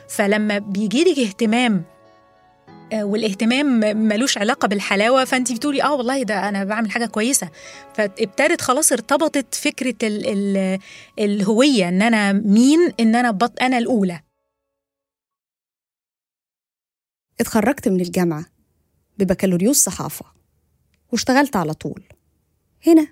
فلما 0.09 0.57
بيجي 0.57 1.03
لك 1.03 1.19
اهتمام 1.19 1.83
والاهتمام 3.01 3.65
ملوش 4.07 4.37
علاقة 4.37 4.67
بالحلاوة 4.67 5.25
فانت 5.25 5.51
بتقولي 5.51 5.83
آه 5.83 5.93
والله 5.93 6.23
ده 6.23 6.49
أنا 6.49 6.63
بعمل 6.63 6.91
حاجة 6.91 7.05
كويسة. 7.05 7.49
فابتدت 7.93 8.61
خلاص 8.61 8.91
ارتبطت 8.91 9.55
فكرة 9.55 9.95
ال 10.07 10.27
ال 10.57 10.79
الهوية 11.19 11.87
إن 11.89 12.01
أنا 12.01 12.31
مين 12.33 12.91
إن 12.99 13.15
أنا 13.15 13.31
بط 13.31 13.61
أنا 13.61 13.77
الأولى. 13.77 14.19
اتخرجت 17.39 17.87
من 17.87 18.01
الجامعة 18.01 18.45
ببكالوريوس 19.17 19.77
صحافة 19.77 20.25
واشتغلت 21.11 21.55
على 21.55 21.73
طول. 21.73 22.03
هنا 22.87 23.07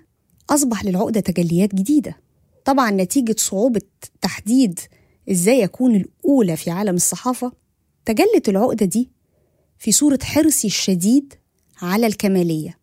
أصبح 0.50 0.84
للعقدة 0.84 1.20
تجليات 1.20 1.74
جديدة. 1.74 2.16
طبعا 2.64 2.90
نتيجة 2.90 3.34
صعوبة 3.38 3.80
تحديد 4.20 4.80
إزاي 5.30 5.64
أكون 5.64 5.96
الأولى 5.96 6.56
في 6.56 6.70
عالم 6.70 6.94
الصحافة 6.94 7.52
تجلت 8.04 8.48
العقدة 8.48 8.86
دي 8.86 9.11
في 9.82 9.92
صورة 9.92 10.18
حرصي 10.22 10.66
الشديد 10.66 11.34
على 11.82 12.06
الكمالية. 12.06 12.78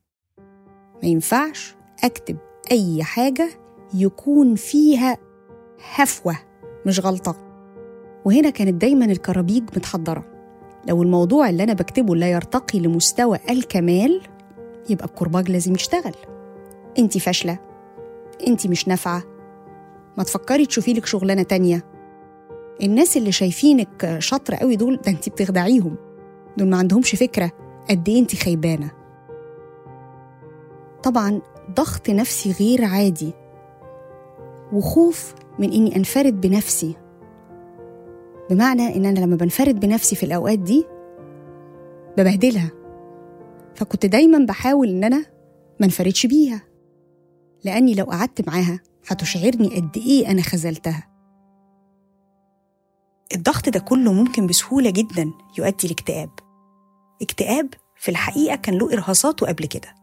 ما 1.04 1.10
ينفعش 1.10 1.76
أكتب 2.04 2.38
أي 2.72 3.04
حاجة 3.04 3.50
يكون 3.94 4.56
فيها 4.56 5.18
هفوة 5.96 6.38
مش 6.86 7.00
غلطة. 7.00 7.36
وهنا 8.26 8.50
كانت 8.50 8.82
دايما 8.82 9.06
الكرابيج 9.06 9.64
متحضرة. 9.64 10.26
لو 10.88 11.04
الموضوع 11.04 11.50
اللي 11.50 11.64
أنا 11.64 11.74
بكتبه 11.74 12.16
لا 12.16 12.32
يرتقي 12.32 12.80
لمستوى 12.80 13.40
الكمال 13.50 14.22
يبقى 14.90 15.06
الكرباج 15.06 15.52
لازم 15.52 15.76
يشتغل. 15.76 16.16
انت 16.98 17.18
فاشلة. 17.18 17.60
انت 18.48 18.68
مش 18.68 18.88
نافعة. 18.88 19.24
ما 20.18 20.24
تفكري 20.24 20.66
تشوفي 20.66 20.94
لك 20.94 21.06
شغلانة 21.06 21.44
تانية. 21.44 21.86
الناس 22.84 23.18
اللي 23.18 23.32
شايفينك 23.32 24.16
شاطرة 24.20 24.56
قوي 24.56 24.76
دول 24.76 24.96
ده 25.06 25.12
انت 25.12 25.30
بتخدعيهم. 25.30 26.09
دول 26.60 26.70
ما 26.70 26.78
عندهمش 26.78 27.16
فكرة 27.16 27.52
قد 27.90 28.10
إيه 28.10 28.20
انت 28.20 28.36
خيبانة. 28.36 28.92
طبعا 31.04 31.42
ضغط 31.72 32.10
نفسي 32.10 32.52
غير 32.52 32.86
عادي. 32.86 33.34
وخوف 34.74 35.36
من 35.60 35.74
إني 35.74 35.96
أنفرد 35.96 36.42
بنفسي. 36.42 36.96
بمعنى 38.50 38.96
إن 38.96 39.06
أنا 39.06 39.20
لما 39.20 39.36
بنفرد 39.36 39.80
بنفسي 39.80 40.16
في 40.16 40.24
الأوقات 40.26 40.60
دي 40.60 40.86
ببهدلها. 42.18 42.72
فكنت 43.76 44.06
دايما 44.06 44.46
بحاول 44.46 44.90
إن 44.90 45.04
أنا 45.04 45.26
ما 45.80 45.86
انفردش 45.86 46.26
بيها. 46.26 46.62
لأني 47.64 47.96
لو 47.96 48.06
قعدت 48.06 48.48
معاها 48.48 48.80
هتشعرني 49.08 49.68
قد 49.68 49.98
إيه 49.98 50.32
أنا 50.32 50.42
خذلتها. 50.42 51.08
الضغط 53.36 53.70
ده 53.70 53.80
كله 53.80 54.14
ممكن 54.14 54.48
بسهولة 54.48 54.90
جدا 54.90 55.32
يؤدي 55.58 55.88
لاكتئاب. 55.88 56.30
اكتئاب 57.22 57.74
في 57.98 58.12
الحقيقة 58.12 58.56
كان 58.56 58.78
له 58.78 58.94
إرهاصاته 58.94 59.48
قبل 59.48 59.66
كده 59.66 59.96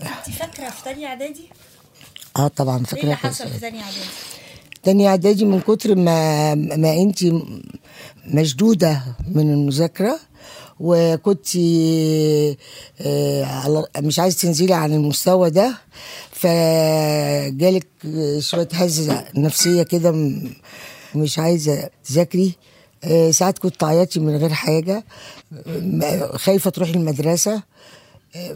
انت 0.00 0.30
فاكرة 0.36 0.70
في 0.70 0.84
تانية 0.84 1.06
إعدادي؟ 1.06 1.48
آه 2.36 2.48
طبعا 2.48 2.78
إيه 2.78 2.84
فاكره 2.84 3.02
اللي. 3.02 3.16
حصل 3.16 3.48
في 3.48 3.58
تانية 3.60 3.80
إعدادي؟ 3.80 4.06
تاني 4.82 5.08
إعدادي 5.08 5.44
من 5.44 5.60
كتر 5.60 5.94
ما 5.94 6.54
ما 6.54 6.92
انت 6.96 7.18
مشدودة 8.26 9.02
من 9.34 9.52
المذاكرة 9.52 10.18
وكنت 10.80 11.56
مش 13.98 14.18
عايز 14.18 14.36
تنزلي 14.40 14.74
عن 14.74 14.92
المستوى 14.92 15.50
ده 15.50 15.78
فجالك 16.30 17.86
شوية 18.38 18.68
هزة 18.72 19.24
نفسية 19.34 19.82
كده 19.82 20.30
مش 21.14 21.38
عايزة 21.38 21.90
تذاكري 22.04 22.46
آه، 22.46 22.75
ساعات 23.30 23.58
كنت 23.58 23.76
تعيطي 23.80 24.20
من 24.20 24.36
غير 24.36 24.52
حاجة 24.52 25.04
خايفة 26.34 26.70
تروحي 26.70 26.92
المدرسة. 26.92 27.62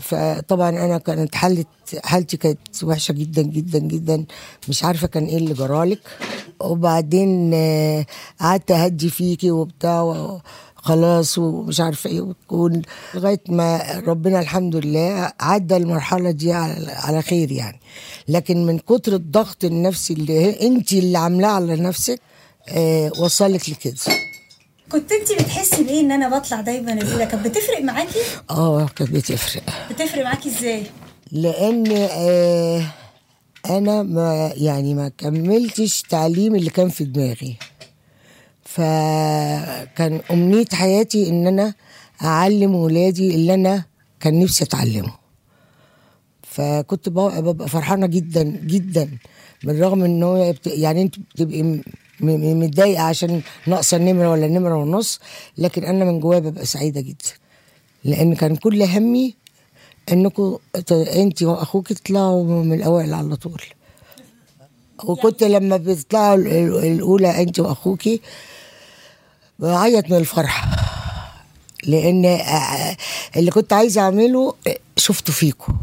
فطبعا 0.01 0.69
أنا 0.71 0.99
كانت 0.99 1.35
حالة 1.35 1.65
حالتي 2.05 2.37
كانت 2.37 2.59
وحشة 2.85 3.13
جدا 3.13 3.43
جدا 3.43 3.79
جدا. 3.79 4.25
مش 4.69 4.85
عارفة 4.85 5.07
كان 5.07 5.25
إيه 5.25 5.37
اللي 5.37 5.55
جرالك 5.55 5.99
وبعدين 6.61 7.51
آه، 7.55 8.07
قعدت 8.41 8.71
أهدي 8.71 9.11
فيكي 9.11 9.51
وبتاع 9.51 10.39
خلاص 10.77 11.39
ومش 11.39 11.81
عارفة 11.81 12.11
إيه 12.11 12.21
وتكون 12.21 12.83
لغاية 13.15 13.41
ما 13.49 14.01
ربنا 14.07 14.41
الحمد 14.41 14.77
لله 14.77 15.33
عدى 15.41 15.77
المرحلة 15.77 16.31
دي 16.31 16.53
على 16.89 17.23
خير 17.23 17.53
يعني. 17.53 17.81
لكن 18.29 18.67
من 18.67 18.79
كتر 18.79 19.15
الضغط 19.15 19.65
النفسي 19.65 20.13
اللي 20.13 20.67
انت 20.67 20.93
اللي 20.93 21.19
عاملاه 21.19 21.49
على 21.49 21.77
نفسك 21.77 22.21
آه 22.69 23.13
وصلك 23.19 23.69
لكده. 23.71 23.95
كنت 24.93 25.13
انت 25.13 25.33
بتحسي 25.33 25.83
بإيه 25.85 26.01
إن 26.01 26.13
أنا 26.13 26.39
بطلع 26.39 26.61
دايما 26.61 26.93
الاولى 26.93 27.27
كانت 27.27 27.47
بتفرق 27.47 27.81
معاكي؟ 27.83 28.19
آه 28.51 28.87
كانت 28.87 29.11
بتفرق 29.11 29.63
بتفرق 29.91 30.25
معاكي 30.25 30.49
إزاي؟ 30.49 30.83
لأن 31.33 31.85
آه 32.11 32.83
أنا 33.71 34.03
ما 34.03 34.53
يعني 34.57 34.95
ما 34.95 35.09
كملتش 35.19 36.03
تعليم 36.03 36.55
اللي 36.55 36.71
كان 36.71 36.89
في 36.89 37.05
دماغي 37.05 37.57
فكان 38.65 40.21
أمنية 40.31 40.65
حياتي 40.73 41.29
إن 41.29 41.47
أنا 41.47 41.75
أعلم 42.25 42.75
ولادي 42.75 43.35
اللي 43.35 43.55
أنا 43.55 43.85
كان 44.21 44.41
نفسي 44.41 44.65
أتعلمه 44.65 45.13
فكنت 46.43 47.09
ببقى 47.09 47.69
فرحانة 47.69 48.07
جدا 48.07 48.43
جدا 48.43 49.11
بالرغم 49.65 50.05
إن 50.05 50.23
هو 50.23 50.55
يعني 50.67 51.03
أنت 51.03 51.15
بتبقي 51.19 51.81
متضايقة 52.23 53.03
عشان 53.03 53.43
ناقصة 53.67 53.99
نمرة 53.99 54.31
ولا 54.31 54.49
نمرة 54.49 54.75
ونص 54.77 55.21
لكن 55.59 55.85
أنا 55.85 56.05
من 56.05 56.21
جوايا 56.21 56.39
ببقى 56.41 56.67
سعيدة 56.67 57.01
جدا. 57.01 57.25
لأن 58.05 58.35
كان 58.35 58.57
كل 58.57 58.83
همي 58.83 59.35
انكم 60.13 60.59
انت 60.93 61.43
وأخوك 61.43 61.93
تطلعوا 61.93 62.45
من 62.65 62.73
الأوائل 62.73 63.15
على 63.15 63.37
طول. 63.37 63.63
وكنت 65.05 65.43
لما 65.45 65.77
بتطلعوا 65.77 66.35
ال- 66.35 66.47
ال- 66.47 66.85
الأولى 66.93 67.43
انت 67.43 67.61
وأخوكي 67.61 68.21
بعيط 69.59 70.11
من 70.11 70.17
الفرحه 70.17 70.77
لأن 71.87 72.25
اللي 73.37 73.51
كنت 73.51 73.73
عايزة 73.73 74.01
أعمله 74.01 74.55
شفته 74.97 75.33
فيكم 75.33 75.77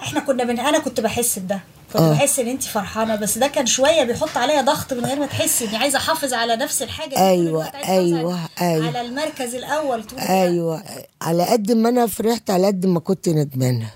إحنا 0.00 0.20
كنا 0.20 0.44
بن... 0.44 0.60
أنا 0.60 0.78
كنت 0.78 1.00
بحس 1.00 1.38
بده. 1.38 1.60
كنت 1.96 2.04
آه. 2.04 2.12
بحس 2.12 2.38
إن 2.38 2.48
انت 2.48 2.62
فرحانة 2.62 3.16
بس 3.16 3.38
ده 3.38 3.46
كان 3.46 3.66
شوية 3.66 4.04
بيحط 4.04 4.36
عليا 4.36 4.60
ضغط 4.62 4.92
من 4.92 5.04
غير 5.04 5.18
ما 5.20 5.26
تحسي 5.26 5.64
إني 5.64 5.76
عايزة 5.76 5.98
أحافظ 5.98 6.34
على 6.34 6.56
نفس 6.56 6.82
الحاجة 6.82 7.18
أيوه 7.30 7.64
أيوه 7.64 8.38
أيوه. 8.60 8.86
على 8.86 9.00
المركز 9.00 9.54
الأول 9.54 10.04
طول. 10.04 10.18
أيوه. 10.18 10.82
على 11.22 11.44
قد 11.44 11.72
ما 11.72 11.88
أنا 11.88 12.06
فرحت 12.06 12.50
على 12.50 12.66
قد 12.66 12.86
ما 12.86 13.00
كنت 13.00 13.28
ندمانة. 13.28 13.90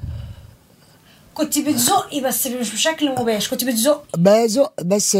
كنت 1.34 1.58
بتزقي 1.58 2.20
بس 2.20 2.46
مش 2.46 2.72
بشكل 2.72 3.10
مباشر 3.10 3.50
كنت 3.50 3.64
بتزق 3.64 4.04
بزق 4.16 4.72
بس 4.82 5.16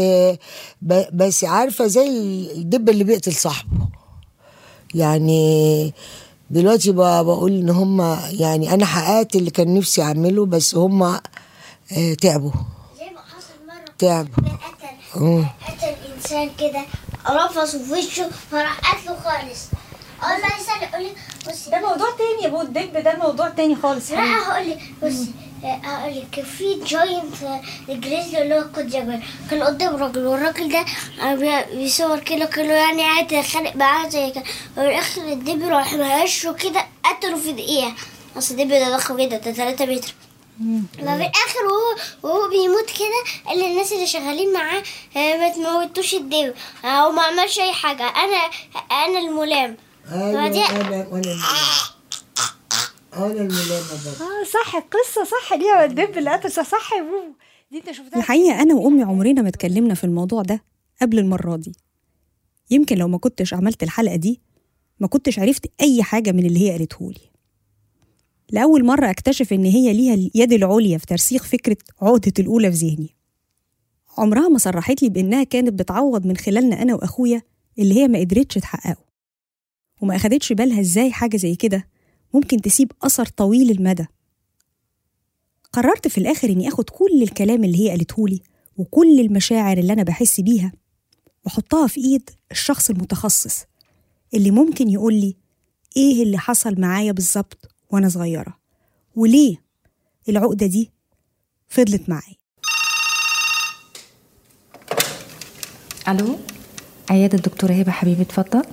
بس 1.13 1.43
عارفة 1.43 1.87
زي 1.87 2.07
الدب 2.55 2.89
اللي 2.89 3.03
بيقتل 3.03 3.33
صاحبه. 3.33 3.87
يعني 4.95 5.93
دلوقتي 6.49 6.91
بقول 6.91 7.51
إن 7.51 7.69
هم 7.69 8.17
يعني 8.31 8.73
أنا 8.73 8.85
حققت 8.85 9.35
اللي 9.35 9.51
كان 9.51 9.73
نفسي 9.73 10.01
أعمله 10.01 10.45
بس 10.45 10.75
هم 10.75 11.19
تعبوا 12.21 12.51
زي 12.99 13.05
ما 13.09 13.19
حصل 13.21 13.67
مرة. 13.67 13.85
تعبوا 13.99 14.43
كان 14.81 15.45
قتل. 15.67 15.95
إنسان 16.15 16.49
كده. 16.59 16.81
رفصه 17.29 17.83
في 17.85 17.91
وشه 17.93 18.29
فراح 18.51 18.79
قتله 18.79 19.15
خالص. 19.19 19.61
ما 20.21 20.35
يسأل 20.59 20.83
يقول 20.89 21.03
لي 21.03 21.11
بصي. 21.47 21.71
ده 21.71 21.79
موضوع 21.79 22.07
تاني 22.17 22.43
يا 22.43 22.49
بو 22.49 22.61
الدب 22.61 22.97
ده 23.03 23.15
موضوع 23.17 23.49
تاني 23.49 23.75
خالص. 23.75 24.11
لا 24.11 24.23
هقول 24.23 24.69
لك. 24.69 24.79
بصي 25.03 25.31
هقول 25.63 26.15
لك. 26.17 26.27
كان 26.31 26.45
في 26.45 26.79
giant 26.85 27.35
grizzly 27.89 28.41
اللي 28.41 28.55
هو 28.59 28.63
قد 28.75 28.89
جبل. 28.89 29.23
كان 29.49 29.63
قدام 29.63 29.95
راجل 29.95 30.25
والراجل 30.27 30.71
ده 30.71 30.85
بي- 31.35 31.75
بيصور 31.77 32.19
كده 32.19 32.45
كله 32.45 32.73
يعني 32.73 33.01
قاعد 33.01 33.31
يتخانق 33.31 33.75
معاه 33.75 34.09
زي 34.09 34.31
كده. 34.31 34.43
وفي 34.77 34.81
الآخر 34.87 35.21
الدب 35.31 35.61
راح 35.63 35.93
مهشه 35.93 36.53
كده 36.53 36.85
قتله 37.05 37.37
في 37.37 37.51
دقيقة. 37.53 37.93
أصل 38.37 38.53
الدب 38.53 38.69
ده 38.69 38.97
ضخم 38.97 39.17
جدا 39.21 39.37
ده 39.37 39.51
3 39.51 39.85
متر. 39.85 40.13
ففي 40.93 41.01
الآخر 41.01 41.59
وهو 41.65 41.95
وهو 42.23 42.49
بيموت 42.49 42.89
كده 42.89 43.43
قال 43.45 43.59
للناس 43.59 43.93
اللي 43.93 44.07
شغالين 44.07 44.53
معاه 44.53 44.83
آه، 45.17 45.37
ما 45.37 45.49
تموتوش 45.49 46.13
الدب 46.13 46.53
هو 46.85 47.11
ما 47.11 47.21
عملش 47.21 47.59
أي 47.59 47.73
حاجة 47.73 48.03
أنا 48.03 48.37
أنا 48.91 49.19
الملام. 49.19 49.77
فدي- 50.05 50.65
أنا 50.65 50.81
أنا 50.81 51.01
أنا 53.13 53.25
الملامه 53.25 53.89
برضه 54.05 54.25
آه 54.25 54.43
صح 54.53 54.75
القصة 54.75 55.23
صح 55.23 55.55
دي 55.55 55.63
يا 55.65 55.85
الدب 55.85 56.17
اللي 56.17 56.29
قتل 56.29 56.51
صح 56.51 56.63
صح 56.71 56.93
يا 56.93 57.01
بو 57.01 57.33
دي 57.71 57.77
انت 57.77 57.91
شفتها؟ 57.91 58.19
الحقيقة 58.19 58.61
أنا 58.61 58.73
وأمي 58.75 59.03
عمرنا 59.03 59.41
ما 59.41 59.49
اتكلمنا 59.49 59.93
في 59.95 60.03
الموضوع 60.03 60.41
ده 60.41 60.63
قبل 61.01 61.19
المرة 61.19 61.55
دي. 61.55 61.71
يمكن 62.69 62.97
لو 62.97 63.07
ما 63.07 63.17
كنتش 63.17 63.53
عملت 63.53 63.83
الحلقة 63.83 64.15
دي 64.15 64.41
ما 64.99 65.07
كنتش 65.07 65.39
عرفت 65.39 65.65
أي 65.81 66.03
حاجة 66.03 66.31
من 66.31 66.45
اللي 66.45 66.59
هي 66.67 66.71
قالتهولي 66.77 67.30
لأول 68.51 68.85
مرة 68.85 69.09
أكتشف 69.09 69.53
إن 69.53 69.65
هي 69.65 69.93
ليها 69.93 70.13
اليد 70.13 70.53
العليا 70.53 70.97
في 70.97 71.05
ترسيخ 71.05 71.43
فكرة 71.43 71.77
عقدة 72.01 72.33
الأولى 72.39 72.71
في 72.71 72.77
ذهني. 72.77 73.15
عمرها 74.17 74.49
ما 74.49 74.57
صرحت 74.57 75.03
لي 75.03 75.09
بإنها 75.09 75.43
كانت 75.43 75.73
بتعوض 75.73 76.27
من 76.27 76.37
خلالنا 76.37 76.81
أنا 76.81 76.95
وأخويا 76.95 77.41
اللي 77.79 77.95
هي 77.95 78.07
ما 78.07 78.19
قدرتش 78.19 78.55
تحققه. 78.55 79.05
وما 80.01 80.15
أخدتش 80.15 80.53
بالها 80.53 80.81
إزاي 80.81 81.11
حاجة 81.11 81.37
زي 81.37 81.55
كده 81.55 81.87
ممكن 82.33 82.61
تسيب 82.61 82.91
أثر 83.03 83.25
طويل 83.25 83.71
المدى. 83.71 84.05
قررت 85.73 86.07
في 86.07 86.17
الآخر 86.17 86.49
إني 86.49 86.67
آخد 86.67 86.89
كل 86.89 87.23
الكلام 87.23 87.63
اللي 87.63 87.79
هي 87.85 87.89
قالتهولي 87.89 88.39
وكل 88.77 89.19
المشاعر 89.19 89.77
اللي 89.77 89.93
أنا 89.93 90.03
بحس 90.03 90.41
بيها 90.41 90.71
وأحطها 91.45 91.87
في 91.87 92.01
إيد 92.01 92.29
الشخص 92.51 92.89
المتخصص 92.89 93.65
اللي 94.33 94.51
ممكن 94.51 94.89
يقول 94.89 95.13
لي 95.13 95.35
إيه 95.97 96.23
اللي 96.23 96.37
حصل 96.37 96.81
معايا 96.81 97.11
بالظبط 97.11 97.67
وأنا 97.91 98.09
صغيرة. 98.09 98.59
وليه 99.15 99.57
العقدة 100.29 100.65
دي 100.67 100.91
فضلت 101.69 102.09
معايا؟ 102.09 102.35
ألو؟ 106.07 106.37
عيادة 107.09 107.37
الدكتورة 107.37 107.71
هبة 107.71 107.91
حبيبي 107.91 108.21
اتفضل. 108.21 108.63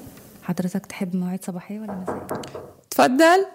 حضرتك 0.42 0.86
تحب 0.86 1.16
مواعيد 1.16 1.44
صباحية 1.44 1.80
ولا 1.80 1.92
مسائية؟ 1.94 2.26
تفضل 2.90 3.46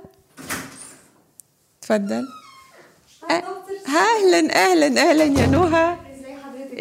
تفضل 1.81 2.27
أه، 3.29 3.43
أهلا 3.88 4.55
أهلا 4.55 5.09
أهلا 5.09 5.23
يا 5.23 5.47
نهى. 5.47 5.97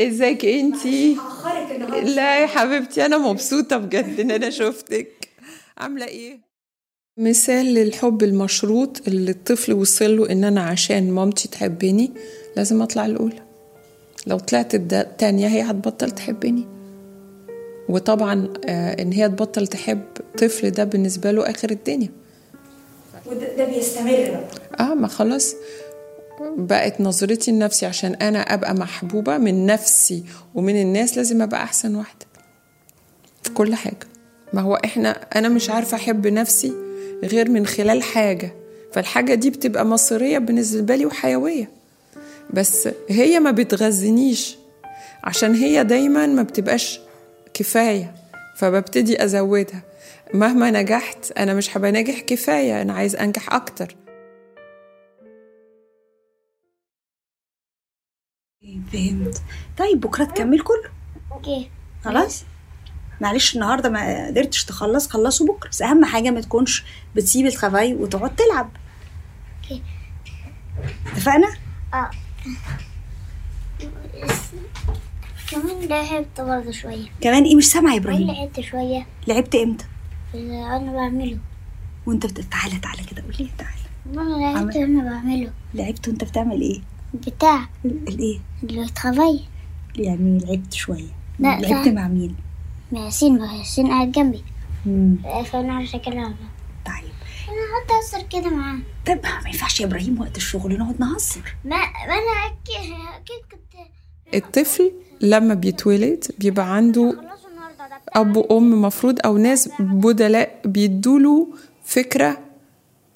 إزيك 0.09 0.44
أنتي؟ 0.44 1.16
لا 2.02 2.40
يا 2.42 2.46
حبيبتي 2.46 3.07
أنا 3.07 3.18
مبسوطة 3.18 3.76
بجد 3.76 4.20
إن 4.20 4.30
أنا 4.30 4.50
شفتك. 4.50 5.28
عاملة 5.78 6.07
إيه؟ 6.07 6.40
مثال 7.18 7.66
للحب 7.75 8.22
المشروط 8.22 9.09
اللي 9.09 9.31
الطفل 9.31 9.72
وصل 9.72 10.16
له 10.16 10.31
إن 10.33 10.44
أنا 10.44 10.62
عشان 10.62 11.11
مامتي 11.11 11.48
تحبني 11.48 12.11
لازم 12.57 12.83
أطلع 12.83 13.07
الأولى. 13.07 13.42
لو 14.27 14.38
طلعت 14.38 14.75
التانية 14.75 15.48
هي 15.48 15.62
هتبطل 15.62 16.11
تحبني. 16.11 16.66
وطبعا 17.88 18.53
آه، 18.68 19.03
إن 19.03 19.12
هي 19.12 19.29
تبطل 19.29 19.66
تحب 19.66 20.01
طفل 20.38 20.70
ده 20.70 20.85
بالنسبة 20.85 21.31
له 21.31 21.51
آخر 21.51 21.70
الدنيا. 21.70 22.09
وده 23.27 23.57
ده 23.57 23.64
بيستمر 23.64 24.44
آه 24.81 24.94
ما 24.94 25.09
خلاص. 25.09 25.55
بقت 26.57 27.01
نظرتي 27.01 27.51
لنفسي 27.53 27.87
عشان 27.87 28.14
أنا 28.14 28.38
أبقى 28.38 28.75
محبوبة 28.75 29.38
من 29.38 29.66
نفسي 29.66 30.25
ومن 30.55 30.83
الناس 30.83 31.16
لازم 31.16 31.42
أبقى 31.42 31.62
أحسن 31.62 31.94
واحدة 31.94 32.27
في 33.42 33.51
كل 33.51 33.75
حاجة. 33.75 34.07
ما 34.53 34.61
هو 34.61 34.75
إحنا 34.75 35.11
أنا 35.11 35.48
مش 35.48 35.70
عارفة 35.70 35.96
أحب 35.96 36.27
نفسي 36.27 36.72
غير 37.22 37.50
من 37.50 37.66
خلال 37.66 38.02
حاجة. 38.02 38.54
فالحاجة 38.92 39.35
دي 39.35 39.50
بتبقى 39.50 39.87
مصيرية 39.87 40.38
بالنسبة 40.38 40.96
لي 40.96 41.06
وحيوية. 41.06 41.70
بس 42.50 42.88
هي 43.08 43.40
ما 43.40 43.50
بتغذنيش 43.50 44.56
عشان 45.24 45.54
هي 45.54 45.85
دايما 45.85 46.26
ما 46.26 46.42
بتبقاش 46.42 47.00
كفاية 47.54 48.14
فببتدي 48.56 49.24
أزودها. 49.24 49.82
مهما 50.35 50.70
نجحت 50.70 51.32
أنا 51.32 51.54
مش 51.54 51.76
هبقى 51.76 51.92
ناجح 51.92 52.20
كفاية 52.20 52.82
أنا 52.82 52.92
عايز 52.92 53.16
أنجح 53.16 53.54
أكتر. 53.54 53.96
فهمت. 58.92 59.42
طيب 59.78 60.00
بكرة 60.00 60.24
تكمل 60.24 60.61
كله؟ 60.61 60.90
أوكي. 61.32 61.70
خلاص؟ 62.04 62.44
معلش 63.22 63.54
النهارده 63.54 63.88
ما 63.88 64.26
قدرتش 64.26 64.64
تخلص 64.64 65.08
خلصه 65.08 65.46
بكرة. 65.46 65.68
بس 65.68 65.82
أهم 65.82 66.04
حاجة 66.04 66.30
ما 66.30 66.40
تكونش 66.40 66.85
بتسيب 67.16 67.46
الخفاي 67.46 67.94
وتقعد 67.94 68.37
تلعب. 68.37 68.70
اتفقنا؟ 71.12 71.48
آه. 71.94 72.11
كمان 75.50 75.88
لعبت 75.88 76.40
برضه 76.40 76.70
شوية. 76.70 77.06
كمان 77.20 77.44
إيه؟ 77.44 77.56
مش 77.56 77.70
سامعة 77.70 77.92
يا 77.92 77.98
إبراهيم. 77.98 78.30
لعبت 78.30 78.61
شوية. 78.61 79.06
لعبت 79.26 79.54
إمتى؟ 79.54 79.85
أنا 80.35 80.92
بعمله. 80.92 81.38
وأنت 82.06 82.26
بت... 82.26 82.40
تعالى 82.40 82.78
تعالى 82.78 83.02
كده 83.04 83.22
قولي 83.22 83.50
تعالى. 83.58 83.82
أنا 84.22 84.52
لعبت 84.54 84.76
وأنا 84.76 85.11
بعمله. 85.11 85.50
لعبت 85.74 86.08
وأنت 86.08 86.24
بتعمل 86.24 86.61
إيه؟ 86.61 86.80
بتاع. 87.14 87.68
ال- 87.85 88.08
الايه 88.08 88.40
اتخفي 88.87 89.40
يعني 89.96 90.38
لعبت 90.38 90.72
شوية. 90.72 91.11
لا، 91.38 91.61
لعبت. 91.61 91.88
مع 91.88 92.08
مين؟ 92.08 92.37
مع 92.92 93.00
ياسين 93.05 93.38
ما 93.38 93.57
ياسين 93.59 93.87
قاعد 93.87 94.12
جنبي. 94.12 94.44
مم. 94.87 95.16
فأنا 95.52 95.72
عارفة 95.74 96.00
ألعب 96.07 96.35
طيب. 96.87 97.12
أنا 97.48 97.62
قعدت 97.72 97.90
أهزر 98.14 98.26
كده 98.28 98.50
معاه 98.50 98.78
طب 99.07 99.18
ما 99.44 99.48
ينفعش 99.50 99.81
يا 99.81 99.87
إبراهيم 99.87 100.20
وقت 100.20 100.37
الشغل 100.37 100.78
نقعد 100.78 101.00
نهزر. 101.00 101.55
ما 101.64 101.76
ما 101.76 102.14
أنا 102.14 102.46
أكيد 102.46 102.92
أكيد 102.92 103.42
كنت 103.52 103.87
الطفل 104.35 104.92
لما 105.20 105.55
بيتولد 105.55 106.24
بيبقى 106.38 106.76
عنده 106.76 107.14
أب 108.09 108.37
وأم 108.37 108.83
مفروض 108.83 109.18
أو 109.24 109.38
ناس 109.38 109.68
بدلاء 109.81 110.61
بيدوله 110.64 111.48
فكرة 111.85 112.38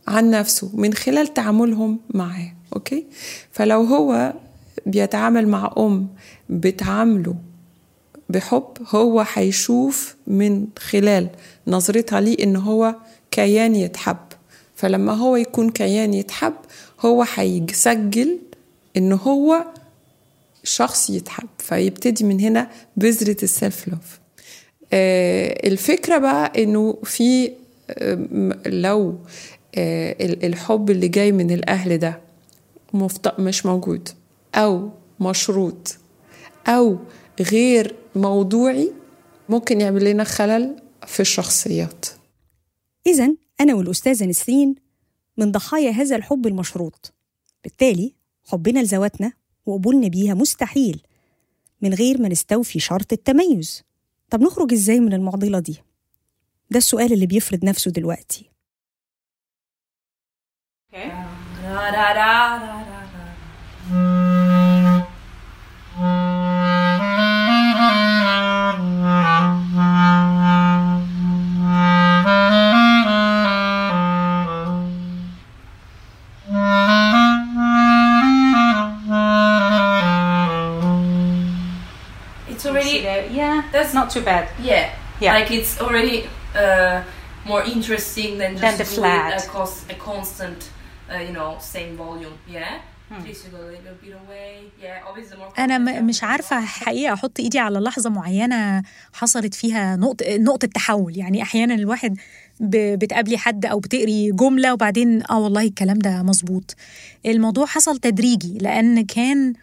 عن 0.08 0.30
نفسه 0.30 0.70
من 0.74 0.94
خلال 0.94 1.34
تعاملهم 1.34 2.00
معاه 2.14 2.52
أوكي؟ 2.74 3.06
فلو 3.52 3.82
هو 3.82 4.32
بيتعامل 4.86 5.48
مع 5.48 5.74
أم 5.78 6.08
بتعامله 6.50 7.34
بحب 8.28 8.64
هو 8.94 9.24
هيشوف 9.34 10.16
من 10.26 10.66
خلال 10.78 11.28
نظرتها 11.66 12.20
ليه 12.20 12.42
إن 12.44 12.56
هو 12.56 12.94
كيان 13.30 13.76
يتحب. 13.76 14.16
فلما 14.74 15.12
هو 15.12 15.36
يكون 15.36 15.70
كيان 15.70 16.14
يتحب 16.14 16.54
هو 17.00 17.24
هيسجل 17.34 18.38
إن 18.96 19.12
هو 19.12 19.64
شخص 20.64 21.10
يتحب. 21.10 21.48
فيبتدي 21.58 22.24
من 22.24 22.40
هنا 22.40 22.70
بذرة 22.96 23.36
ال 23.42 23.51
self 23.51 23.88
love 23.88 24.18
الفكرة 24.92 26.18
بقى 26.18 26.62
إنه 26.62 26.98
في 27.04 27.52
آه، 27.90 28.26
لو 28.66 29.18
آه، 29.74 30.16
ال- 30.20 30.44
الحب 30.44 30.90
اللي 30.90 31.08
جاي 31.08 31.32
من 31.32 31.50
الأهل 31.50 31.98
ده 31.98 32.20
مش 33.38 33.66
موجود 33.66 34.08
أو 34.54 34.90
مشروط 35.20 35.96
أو 36.66 36.98
غير 37.40 37.94
موضوعي 38.14 38.92
ممكن 39.48 39.80
يعمل 39.80 40.04
لنا 40.04 40.24
خلل 40.24 40.82
في 41.06 41.20
الشخصيات. 41.20 42.06
إذا 43.06 43.34
أنا 43.60 43.74
والأستاذة 43.74 44.24
نسرين 44.24 44.74
من 45.36 45.52
ضحايا 45.52 45.90
هذا 45.90 46.16
الحب 46.16 46.46
المشروط. 46.46 47.12
بالتالي 47.64 48.14
حبنا 48.44 48.80
لذواتنا 48.80 49.32
وقبولنا 49.66 50.08
بيها 50.08 50.34
مستحيل 50.34 51.02
من 51.82 51.94
غير 51.94 52.20
ما 52.22 52.28
نستوفي 52.28 52.80
شرط 52.80 53.12
التميز. 53.12 53.82
طب 54.30 54.40
نخرج 54.42 54.72
إزاي 54.72 55.00
من 55.00 55.12
المعضلة 55.12 55.58
دي؟ 55.58 55.82
ده 56.70 56.78
السؤال 56.78 57.12
اللي 57.12 57.26
بيفرض 57.26 57.64
نفسه 57.64 57.90
دلوقتي. 57.90 58.50
Yeah. 83.56 83.72
That's 83.74 83.92
not 83.98 84.06
too 84.14 84.22
bad. 84.30 84.44
Yeah, 84.70 84.84
Yeah. 85.20 85.34
Like 85.38 85.50
it's 85.58 85.72
already 85.84 86.16
uh, 86.62 86.96
more 87.50 87.62
interesting 87.74 88.30
than 88.40 88.50
just 88.56 88.62
Than 88.64 88.76
the 88.82 88.84
doing 88.84 88.98
flat. 88.98 89.44
a, 89.44 89.48
cos- 89.56 89.84
a 89.94 89.96
constant, 90.10 90.60
uh, 91.12 91.18
you 91.26 91.32
know, 91.38 91.50
same 91.76 91.92
volume. 92.04 92.36
Yeah. 92.56 92.74
Please 93.24 93.40
you 93.44 93.50
go 93.56 93.60
a 93.68 93.70
little 93.76 93.96
bit 94.04 94.14
away. 94.22 94.52
Yeah. 94.84 95.06
Always 95.08 95.26
the 95.30 95.36
more. 95.36 95.52
أنا 95.58 95.78
م- 95.78 96.06
مش 96.06 96.24
عارفه 96.24 96.60
حقيقه 96.60 97.12
أحط 97.14 97.40
ايدي 97.40 97.58
على 97.58 97.78
لحظه 97.78 98.10
معينه 98.10 98.82
حصلت 99.12 99.54
فيها 99.54 99.96
نقطه 99.96 100.36
نقطه 100.36 100.68
تحول 100.68 101.18
يعني 101.18 101.42
أحيانا 101.42 101.74
الواحد 101.74 102.16
بتقابلي 102.60 103.38
حد 103.38 103.66
أو 103.66 103.78
بتقري 103.80 104.30
جمله 104.32 104.72
وبعدين 104.72 105.22
آه 105.30 105.38
والله 105.38 105.62
الكلام 105.66 105.98
ده 105.98 106.22
مظبوط 106.22 106.74
الموضوع 107.26 107.66
حصل 107.66 107.98
تدريجي 107.98 108.58
لأن 108.60 109.04
كان 109.06 109.38
آم، 109.48 109.54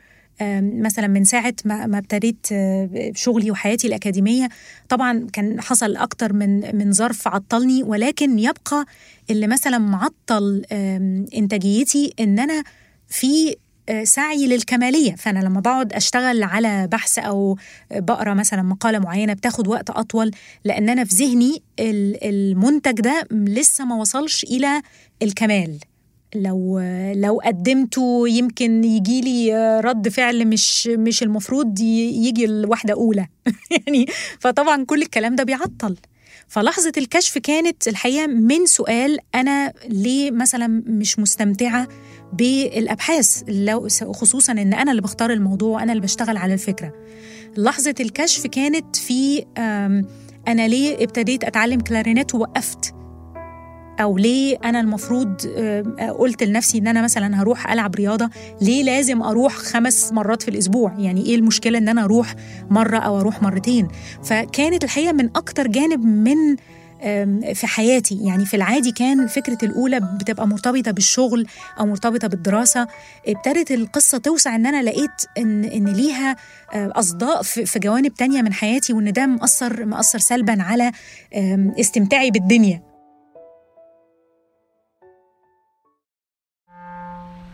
مثلا 0.61 1.07
من 1.07 1.23
ساعة 1.23 1.53
ما 1.65 1.85
ما 1.85 1.97
ابتديت 1.97 2.47
آه، 2.51 3.11
شغلي 3.15 3.51
وحياتي 3.51 3.87
الأكاديمية 3.87 4.49
طبعا 4.89 5.27
كان 5.33 5.61
حصل 5.61 5.95
أكتر 5.95 6.33
من 6.33 6.75
من 6.75 6.91
ظرف 6.91 7.27
عطلني 7.27 7.83
ولكن 7.83 8.39
يبقى 8.39 8.85
اللي 9.29 9.47
مثلا 9.47 9.77
معطل 9.77 10.65
إنتاجيتي 11.35 12.13
إن 12.19 12.39
أنا 12.39 12.63
في 13.07 13.55
آه، 13.89 14.03
سعي 14.03 14.47
للكمالية. 14.47 15.15
فأنا 15.15 15.39
لما 15.39 15.59
بقعد 15.59 15.93
أشتغل 15.93 16.43
على 16.43 16.87
بحث 16.87 17.19
أو 17.19 17.57
بقرأ 17.91 18.33
مثلا 18.33 18.61
مقالة 18.61 18.99
معينة 18.99 19.33
بتاخد 19.33 19.67
وقت 19.67 19.89
أطول 19.89 20.31
لأن 20.65 20.89
أنا 20.89 21.03
في 21.03 21.15
ذهني 21.15 21.61
ال- 21.79 22.23
المنتج 22.23 22.91
ده 23.01 23.27
لسه 23.31 23.85
ما 23.85 23.95
وصلش 23.95 24.43
إلى 24.43 24.81
الكمال. 25.21 25.77
لو 26.35 26.79
لو 27.15 27.41
قدمته 27.45 28.27
يمكن 28.27 28.83
يجي 28.83 29.21
لي 29.21 29.79
رد 29.79 30.09
فعل 30.09 30.47
مش 30.47 30.87
مش 30.87 31.23
المفروض 31.23 31.79
يجي 31.79 32.45
الواحدة 32.45 32.93
أولى. 32.93 33.27
يعني 33.87 34.05
فطبعا 34.39 34.85
كل 34.85 35.01
الكلام 35.01 35.35
ده 35.35 35.43
بيعطل. 35.43 35.97
فلحظة 36.47 36.91
الكشف 36.97 37.37
كانت 37.37 37.87
الحقيقة 37.87 38.27
من 38.27 38.65
سؤال 38.65 39.19
أنا 39.35 39.73
ليه 39.89 40.31
مثلا 40.31 40.83
مش 40.87 41.19
مستمتعة 41.19 41.87
بالأبحاث 42.33 43.43
لو 43.47 43.87
خصوصا 43.89 44.53
إن 44.53 44.73
أنا 44.73 44.91
اللي 44.91 45.01
بختار 45.01 45.33
الموضوع 45.33 45.75
وأنا 45.75 45.91
اللي 45.91 46.03
بشتغل 46.03 46.37
على 46.37 46.53
الفكرة. 46.53 46.93
لحظة 47.57 47.95
الكشف 47.99 48.47
كانت 48.47 48.95
في 48.95 49.45
أنا 50.47 50.67
ليه 50.67 51.03
ابتديت 51.03 51.43
أتعلم 51.43 51.79
كلارينيت 51.79 52.35
ووقفت 52.35 52.92
أو 54.01 54.17
ليه 54.17 54.57
أنا 54.65 54.79
المفروض 54.79 55.41
آه، 55.57 56.11
قلت 56.19 56.43
لنفسي 56.43 56.77
إن 56.77 56.87
أنا 56.87 57.01
مثلا 57.01 57.41
هروح 57.41 57.71
ألعب 57.71 57.95
رياضة 57.95 58.29
ليه 58.61 58.83
لازم 58.83 59.21
أروح 59.21 59.53
خمس 59.53 60.11
مرات 60.11 60.41
في 60.41 60.47
الأسبوع؟ 60.47 60.93
يعني 60.97 61.25
إيه 61.25 61.35
المشكلة 61.35 61.77
إن 61.77 61.89
أنا 61.89 62.03
أروح 62.03 62.35
مرة 62.69 62.97
أو 62.97 63.19
أروح 63.19 63.41
مرتين؟ 63.41 63.87
فكانت 64.23 64.83
الحقيقة 64.83 65.11
من 65.13 65.29
أكتر 65.35 65.67
جانب 65.67 66.05
من 66.05 66.55
في 67.53 67.67
حياتي. 67.67 68.15
يعني 68.23 68.45
في 68.45 68.55
العادي 68.55 68.91
كان 68.91 69.27
فكرة 69.27 69.57
الأولى 69.63 69.99
بتبقى 70.21 70.47
مرتبطة 70.47 70.91
بالشغل 70.91 71.47
أو 71.79 71.85
مرتبطة 71.85 72.27
بالدراسة. 72.27 72.87
ابتدت 73.27 73.71
القصة 73.71 74.17
توسع 74.17 74.55
إن 74.55 74.65
أنا 74.65 74.83
لقيت 74.83 75.11
إن 75.37 75.63
إن 75.63 75.87
ليها 75.87 76.35
آه، 76.73 76.91
أصداء 76.95 77.41
في 77.41 77.79
جوانب 77.79 78.13
تانية 78.13 78.41
من 78.41 78.53
حياتي 78.53 78.93
وإن 78.93 79.13
ده 79.13 79.25
مأثر 79.25 79.85
مأثر 79.85 80.19
سلبا 80.19 80.63
على 80.63 80.91
استمتاعي 81.79 82.31
بالدنيا. 82.31 82.92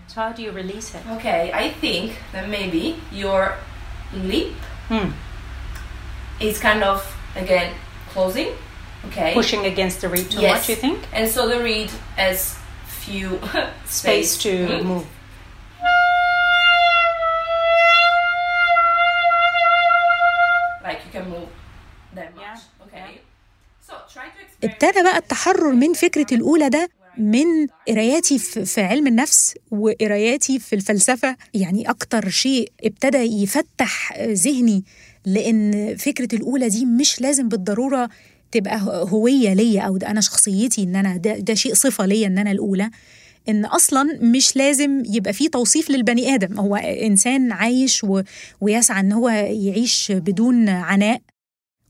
So 0.09 0.21
how 0.21 0.33
do 0.33 0.43
you 0.43 0.53
release 0.53 0.95
it? 0.95 1.03
Okay, 1.17 1.51
I 1.53 1.71
think 1.71 2.13
that 2.33 2.49
maybe 2.49 2.97
your 3.13 3.55
lip 4.13 4.53
Hmm. 4.89 5.11
is 6.41 6.59
kind 6.61 6.83
of 6.85 7.03
again 7.37 7.73
closing. 8.13 8.49
Okay. 9.09 9.35
Pushing 9.35 9.67
against 9.67 10.01
the 10.01 10.09
reed 10.09 10.31
too 10.31 10.41
yes. 10.41 10.53
much, 10.53 10.69
you 10.69 10.77
think? 10.77 10.99
And 11.13 11.29
so 11.29 11.49
the 11.49 11.61
reed 11.63 11.91
has 12.17 12.57
few 12.87 13.41
Space 13.87 14.39
to 14.45 14.53
Hmm? 14.67 14.87
move. 14.87 15.07
Like 20.83 21.01
you 21.07 21.11
can 21.13 21.31
move 21.31 21.49
that 22.15 22.35
much. 22.37 22.61
Okay. 22.87 23.21
So 23.81 23.95
try 24.13 24.29
to 24.29 24.39
experiment. 24.45 24.83
ابتدى 24.83 25.03
بقى 25.03 25.17
التحرر 25.17 25.73
من 25.73 25.93
فكرة 25.95 26.27
الأولى 26.33 26.69
ده 26.69 26.89
من 27.20 27.46
قراياتي 27.88 28.40
في 28.40 28.82
علم 28.82 29.08
النفس 29.08 29.56
وقراياتي 29.72 30.60
في 30.60 30.76
الفلسفة 30.76 31.36
يعني 31.54 31.90
أكتر 31.90 32.30
شيء 32.30 32.72
ابتدى 32.84 33.18
يفتح 33.44 34.20
ذهني 34.22 34.84
لأن 35.26 35.96
فكرة 35.98 36.36
الأولى 36.36 36.70
دي 36.70 36.86
مش 36.86 37.22
لازم 37.22 37.50
بالضرورة 37.50 38.10
تبقى 38.52 38.80
هوية 39.12 39.54
ليا 39.54 39.82
أو 39.82 39.98
ده 39.98 40.10
أنا 40.12 40.22
شخصيتي 40.22 40.84
إن 40.84 40.96
أنا 40.96 41.18
ده, 41.18 41.38
ده 41.38 41.54
شيء 41.54 41.74
صفة 41.74 42.06
ليا 42.06 42.28
إن 42.28 42.38
أنا 42.38 42.52
الأولى 42.52 42.90
إن 43.50 43.66
أصلا 43.66 44.20
مش 44.22 44.56
لازم 44.56 45.04
يبقى 45.06 45.34
فيه 45.34 45.50
توصيف 45.50 45.90
للبني 45.90 46.36
آدم. 46.36 46.60
هو 46.60 46.76
إنسان 46.76 47.52
عايش 47.52 48.04
و... 48.04 48.22
ويسعى 48.62 49.00
إن 49.00 49.12
هو 49.12 49.30
يعيش 49.30 50.12
بدون 50.16 50.70
عناء. 50.70 51.22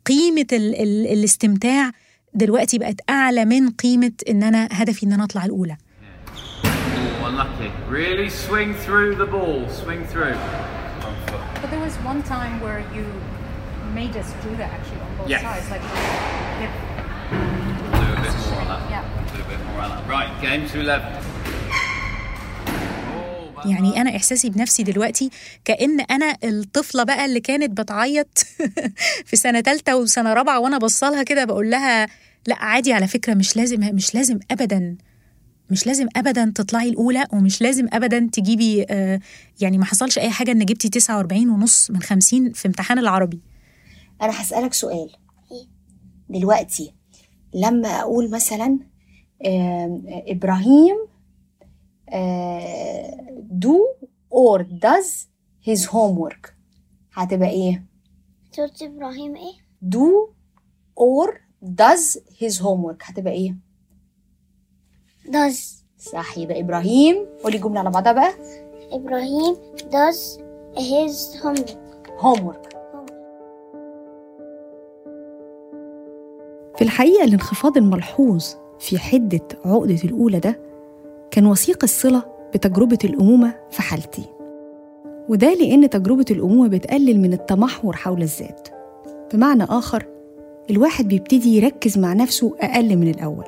قيمة 0.06 0.48
ال... 0.54 0.76
ال... 0.82 1.08
الاستمتاع 1.08 1.92
دلوقتي 2.40 2.78
بقت 2.78 2.96
أعلى 3.10 3.46
من 3.46 3.70
قيمة 3.70 4.12
إن 4.30 4.44
أنا 4.44 4.70
هدفي 4.72 5.06
إن 5.06 5.14
أنا 5.14 5.24
أطلع 5.24 5.46
الأولى. 5.46 5.78
يعني 23.66 24.02
أنا 24.02 24.16
إحساسي 24.16 24.50
بنفسي 24.50 24.84
دلوقتي 24.84 25.30
كأن 25.66 26.00
أنا 26.00 26.36
الطفلة 26.44 27.04
بقى 27.04 27.26
اللي 27.26 27.40
كانت 27.40 27.82
بتعيط 27.82 28.38
في 29.28 29.36
سنة 29.36 29.62
ثالثه 29.62 29.96
وسنة 29.96 30.34
رابعة 30.34 30.60
وأنا 30.60 30.78
بصلها 30.78 31.24
كده 31.24 31.46
بقول 31.46 31.72
لها 31.72 32.08
لا 32.48 32.56
عادي 32.56 32.94
على 32.94 33.08
فكرة 33.08 33.34
مش 33.34 33.58
لازم 33.58 33.80
مش 33.96 34.16
لازم 34.16 34.40
أبدا 34.52 34.98
مش 35.72 35.88
لازم 35.88 36.08
ابدا 36.16 36.52
تطلعي 36.56 36.90
الأولى 36.90 37.26
ومش 37.34 37.62
لازم 37.62 37.88
ابدا 37.94 38.30
تجيبي 38.34 38.86
آه 38.90 39.20
يعني 39.62 39.78
ما 39.78 39.86
حصلش 39.86 40.18
أي 40.20 40.30
حاجة 40.30 40.52
إن 40.52 40.66
جبتي 40.66 40.90
49 40.90 41.50
ونص 41.50 41.92
من 41.92 42.02
50 42.02 42.52
في 42.54 42.68
امتحان 42.68 42.98
العربي. 43.00 43.42
أنا 44.22 44.42
هسألك 44.42 44.74
سؤال. 44.74 45.10
دلوقتي 46.30 46.94
لما 47.54 47.88
أقول 47.90 48.32
مثلا 48.32 48.80
آم، 49.46 50.04
إبراهيم 50.08 50.96
do 53.52 53.80
or 54.34 54.64
does 54.64 55.28
his 55.70 55.86
homework 55.88 56.52
هتبقى 57.14 57.50
إيه؟ 57.50 57.86
صوت 58.52 58.82
إبراهيم 58.82 59.36
إيه؟ 59.36 59.54
do 59.90 60.30
or 61.00 61.38
does 61.66 62.18
his 62.42 62.62
homework 62.62 63.02
هتبقى 63.04 63.34
إيه؟ 63.34 63.56
Does. 65.28 65.84
صح 65.98 66.38
يبقى 66.38 66.60
إبراهيم. 66.60 67.26
قولي 67.44 67.58
الجمله 67.58 67.80
على 67.80 67.90
بعضها 67.90 68.14
بقى. 68.14 68.34
إبراهيم 68.92 69.56
does 69.92 70.40
his 70.78 71.42
homework. 71.44 72.10
Homework. 72.22 72.70
في 76.78 76.82
الحقيقة 76.86 77.24
الانخفاض 77.24 77.78
الملحوظ 77.78 78.46
في 78.80 79.00
حدة 79.00 79.42
عقدة 79.66 80.00
الأولى 80.04 80.40
ده 80.40 80.60
كان 81.32 81.46
وثيق 81.46 81.84
الصلة 81.84 82.24
بتجربة 82.54 82.98
الأمومة 83.04 83.56
في 83.72 83.82
حالتي. 83.82 84.24
وده 85.30 85.54
لأن 85.54 85.90
تجربة 85.90 86.26
الأمومة 86.32 86.68
بتقلل 86.68 87.20
من 87.20 87.34
التمحور 87.34 87.96
حول 87.96 88.22
الذات. 88.22 88.68
بمعنى 89.34 89.64
آخر 89.64 90.06
الواحد 90.70 91.08
بيبتدي 91.08 91.58
يركز 91.58 91.98
مع 91.98 92.14
نفسه 92.14 92.56
أقل 92.60 92.96
من 92.98 93.08
الأول. 93.08 93.46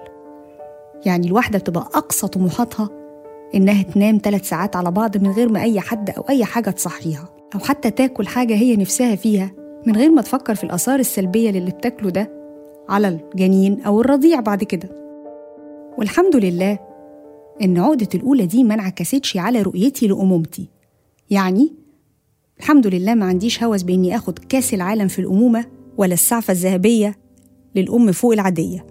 يعني 1.06 1.28
الواحدة 1.28 1.60
بتبقى 1.60 1.90
أقصى 1.94 2.28
طموحاتها 2.28 2.90
إنها 3.56 3.84
تنام 3.84 4.20
ثلاث 4.24 4.50
ساعات 4.50 4.76
على 4.76 4.92
بعض 4.92 5.18
من 5.18 5.32
غير 5.32 5.50
ما 5.52 5.62
أي 5.62 5.80
حد 5.80 6.10
أو 6.10 6.24
أي 6.30 6.46
حاجة 6.46 6.70
تصحيها 6.70 7.30
أو 7.56 7.60
حتى 7.60 7.92
تاكل 7.92 8.28
حاجة 8.28 8.54
هي 8.56 8.76
نفسها 8.76 9.16
فيها 9.16 9.52
من 9.88 9.96
غير 9.96 10.12
ما 10.12 10.22
تفكر 10.22 10.56
في 10.56 10.64
الآثار 10.64 11.00
السلبية 11.00 11.52
للي 11.52 11.72
بتاكله 11.72 12.10
ده 12.10 12.32
على 12.90 13.08
الجنين 13.08 13.82
أو 13.82 14.02
الرضيع 14.02 14.40
بعد 14.40 14.64
كده. 14.64 14.90
والحمد 15.98 16.36
لله 16.36 16.80
إن 17.62 17.78
عقدة 17.78 18.08
الأولى 18.16 18.46
دي 18.46 18.64
ما 18.64 18.74
انعكستش 18.74 19.38
على 19.38 19.62
رؤيتي 19.62 20.08
لأمومتي. 20.08 20.70
يعني 21.30 21.74
الحمد 22.60 22.88
لله 22.88 23.16
ما 23.16 23.26
عنديش 23.26 23.64
هوس 23.64 23.82
بإني 23.84 24.16
آخد 24.16 24.40
كأس 24.40 24.74
العالم 24.74 25.08
في 25.08 25.20
الأمومة 25.20 25.66
ولا 25.98 26.14
السعفة 26.14 26.52
الذهبية 26.52 27.18
للأم 27.76 28.12
فوق 28.12 28.34
العادية. 28.34 28.88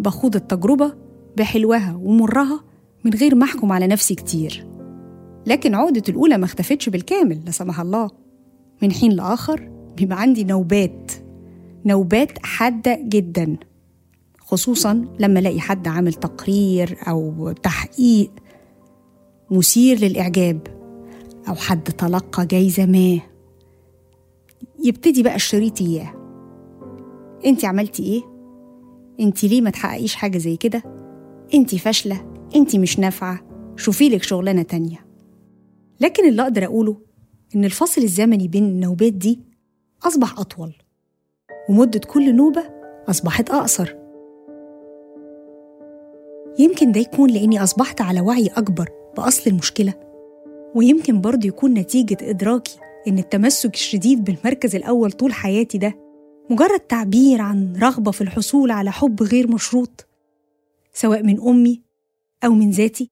بخوض 0.00 0.36
التجربة 0.36 0.94
بحلوها 1.36 2.00
ومرها 2.02 2.64
من 3.04 3.14
غير 3.14 3.34
ما 3.34 3.44
أحكم 3.44 3.72
على 3.72 3.86
نفسي 3.86 4.14
كتير. 4.14 4.66
لكن 5.46 5.74
عقدة 5.74 6.02
الأولى 6.08 6.38
ما 6.38 6.44
اختفتش 6.44 6.88
بالكامل 6.88 7.40
لا 7.44 7.50
سمح 7.50 7.80
الله. 7.80 8.10
من 8.82 8.92
حين 8.92 9.12
لآخر 9.12 9.70
بيبقى 9.96 10.20
عندي 10.20 10.44
نوبات 10.44 11.12
نوبات 11.86 12.38
حادة 12.42 12.98
جدا. 13.02 13.56
خصوصا 14.38 15.04
لما 15.20 15.40
ألاقي 15.40 15.60
حد 15.60 15.88
عامل 15.88 16.12
تقرير 16.12 16.98
أو 17.08 17.52
تحقيق 17.62 18.30
مثير 19.50 19.98
للإعجاب 19.98 20.60
أو 21.48 21.54
حد 21.54 21.82
تلقى 21.82 22.46
جايزة 22.46 22.86
ما. 22.86 23.20
يبتدي 24.78 25.22
بقى 25.22 25.34
الشريط 25.34 25.80
إياه. 25.80 26.14
أنت 27.46 27.64
عملتي 27.64 28.02
إيه؟ 28.02 28.22
أنت 29.20 29.44
ليه 29.44 29.60
ما 29.60 29.70
تحققيش 29.70 30.14
حاجة 30.14 30.38
زي 30.38 30.56
كده؟ 30.56 30.82
أنت 31.54 31.74
فاشلة 31.74 32.32
أنت 32.56 32.76
مش 32.76 32.98
نافعة 32.98 33.40
شوفي 33.76 34.08
لك 34.08 34.22
شغلانة 34.22 34.62
تانية. 34.62 35.06
لكن 36.00 36.28
اللي 36.28 36.42
أقدر 36.42 36.64
أقوله 36.64 36.96
إن 37.56 37.64
الفاصل 37.64 38.02
الزمني 38.02 38.48
بين 38.48 38.64
النوبات 38.64 39.12
دي 39.12 39.40
أصبح 40.02 40.38
أطول 40.38 40.74
ومدة 41.68 41.98
كل 41.98 42.36
نوبة 42.36 42.62
أصبحت 43.08 43.50
أقصر. 43.50 43.94
يمكن 46.58 46.92
ده 46.92 47.00
يكون 47.00 47.30
لأني 47.30 47.62
أصبحت 47.62 48.00
على 48.00 48.20
وعي 48.20 48.46
أكبر 48.46 48.88
بأصل 49.16 49.50
المشكلة 49.50 49.94
ويمكن 50.74 51.20
برضه 51.20 51.48
يكون 51.48 51.74
نتيجة 51.74 52.16
إدراكي 52.22 52.78
إن 53.08 53.18
التمسك 53.18 53.74
الشديد 53.74 54.24
بالمركز 54.24 54.74
الأول 54.76 55.12
طول 55.12 55.32
حياتي 55.34 55.78
ده 55.78 55.94
مجرد 56.50 56.80
تعبير 56.80 57.40
عن 57.40 57.76
رغبة 57.82 58.10
في 58.10 58.20
الحصول 58.20 58.70
على 58.70 58.92
حب 58.92 59.22
غير 59.22 59.48
مشروط 59.50 60.06
سواء 60.92 61.22
من 61.22 61.40
أمي 61.40 61.82
أو 62.44 62.50
من 62.50 62.70
ذاتي. 62.70 63.10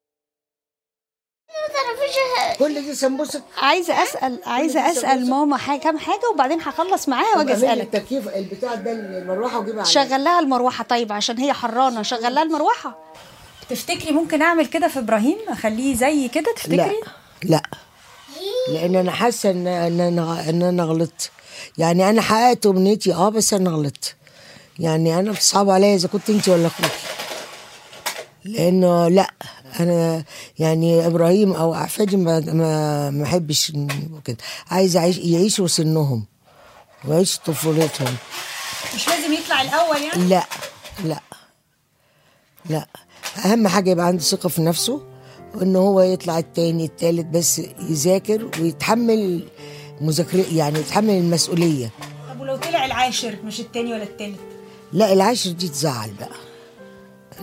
كل 2.58 2.74
دي 2.74 2.94
سمبوسك 2.94 3.42
عايزة 3.58 4.02
أسأل 4.02 4.38
عايزة 4.46 4.90
أسأل 4.90 5.30
ماما 5.30 5.56
حاجة 5.56 5.80
كام 5.80 5.98
حاجة 5.98 6.20
وبعدين 6.34 6.60
هخلص 6.60 7.08
معاها 7.08 7.38
وأجي 7.38 7.52
أسألك. 7.52 7.94
التكييف 7.94 8.28
البتاع 8.28 8.74
ده 8.74 8.92
المروحة 8.92 9.58
وجيبها 9.58 9.84
شغل 9.84 10.24
لها 10.24 10.40
المروحة 10.40 10.84
طيب 10.84 11.12
عشان 11.12 11.38
هي 11.38 11.52
حرانة. 11.52 12.02
شغل 12.02 12.34
لها 12.34 12.42
المروحة. 12.42 12.98
تفتكري 13.70 14.12
ممكن 14.12 14.42
أعمل 14.42 14.66
كده 14.66 14.88
في 14.88 14.98
إبراهيم؟ 14.98 15.36
أخليه 15.48 15.94
زي 15.94 16.28
كده 16.28 16.44
لا. 16.50 16.54
تفتكري 16.54 17.00
لا. 17.44 17.62
لأن 18.68 18.96
أنا 18.96 19.10
حاسة 19.12 19.50
إن 19.50 19.66
إن 19.66 20.00
أنا 20.00 20.48
إن 20.50 20.62
أنا 20.62 20.82
غلطت. 20.84 21.30
يعني 21.78 22.10
أنا 22.10 22.22
حققت 22.22 22.66
أمنيتي 22.66 23.14
آه 23.14 23.28
بس 23.28 23.54
أنا 23.54 23.70
غلطت. 23.70 24.14
يعني 24.78 25.18
أنا 25.18 25.32
بتصعب 25.32 25.70
عليا 25.70 25.94
إذا 25.94 26.08
كنت 26.08 26.30
انت 26.30 26.48
ولا 26.48 26.66
أخوك 26.66 26.90
لأنه 28.44 29.08
لأ 29.08 29.30
أنا 29.80 30.24
يعني 30.58 31.06
إبراهيم 31.06 31.52
أو 31.52 31.74
أحفادي 31.74 32.16
ما 32.16 32.40
ما 32.40 33.10
ما 33.10 33.24
أحبش 33.24 33.72
كده. 34.24 34.36
عايز 34.70 34.96
أعيش 34.96 35.18
يعيشوا 35.18 35.66
سنهم 35.66 36.26
ويعيشوا 37.04 37.40
طفولتهم. 37.46 38.16
مش 38.94 39.08
لازم 39.08 39.32
يطلع 39.32 39.62
الأول 39.62 40.02
يعني؟ 40.02 40.24
لأ 40.28 40.44
لأ 41.04 41.20
لأ. 42.70 42.86
أهم 43.44 43.68
حاجة 43.68 43.90
يبقى 43.90 44.06
عنده 44.06 44.22
ثقة 44.22 44.48
في 44.48 44.62
نفسه. 44.62 45.11
وان 45.54 45.76
هو 45.76 46.00
يطلع 46.00 46.38
التاني 46.38 46.84
التالت 46.84 47.26
بس 47.26 47.62
يذاكر 47.88 48.50
ويتحمل 48.60 49.48
مذاكرة 50.00 50.44
يعني 50.52 50.78
يتحمل 50.78 51.10
المسؤولية. 51.14 51.90
طب 52.30 52.40
ولو 52.40 52.56
طلع 52.56 52.84
العاشر 52.86 53.36
مش 53.44 53.60
التاني 53.60 53.92
ولا 53.92 54.02
التالت؟ 54.02 54.38
لا 54.92 55.12
العاشر 55.12 55.50
دي 55.50 55.68
تزعل 55.68 56.10
بقى. 56.20 56.36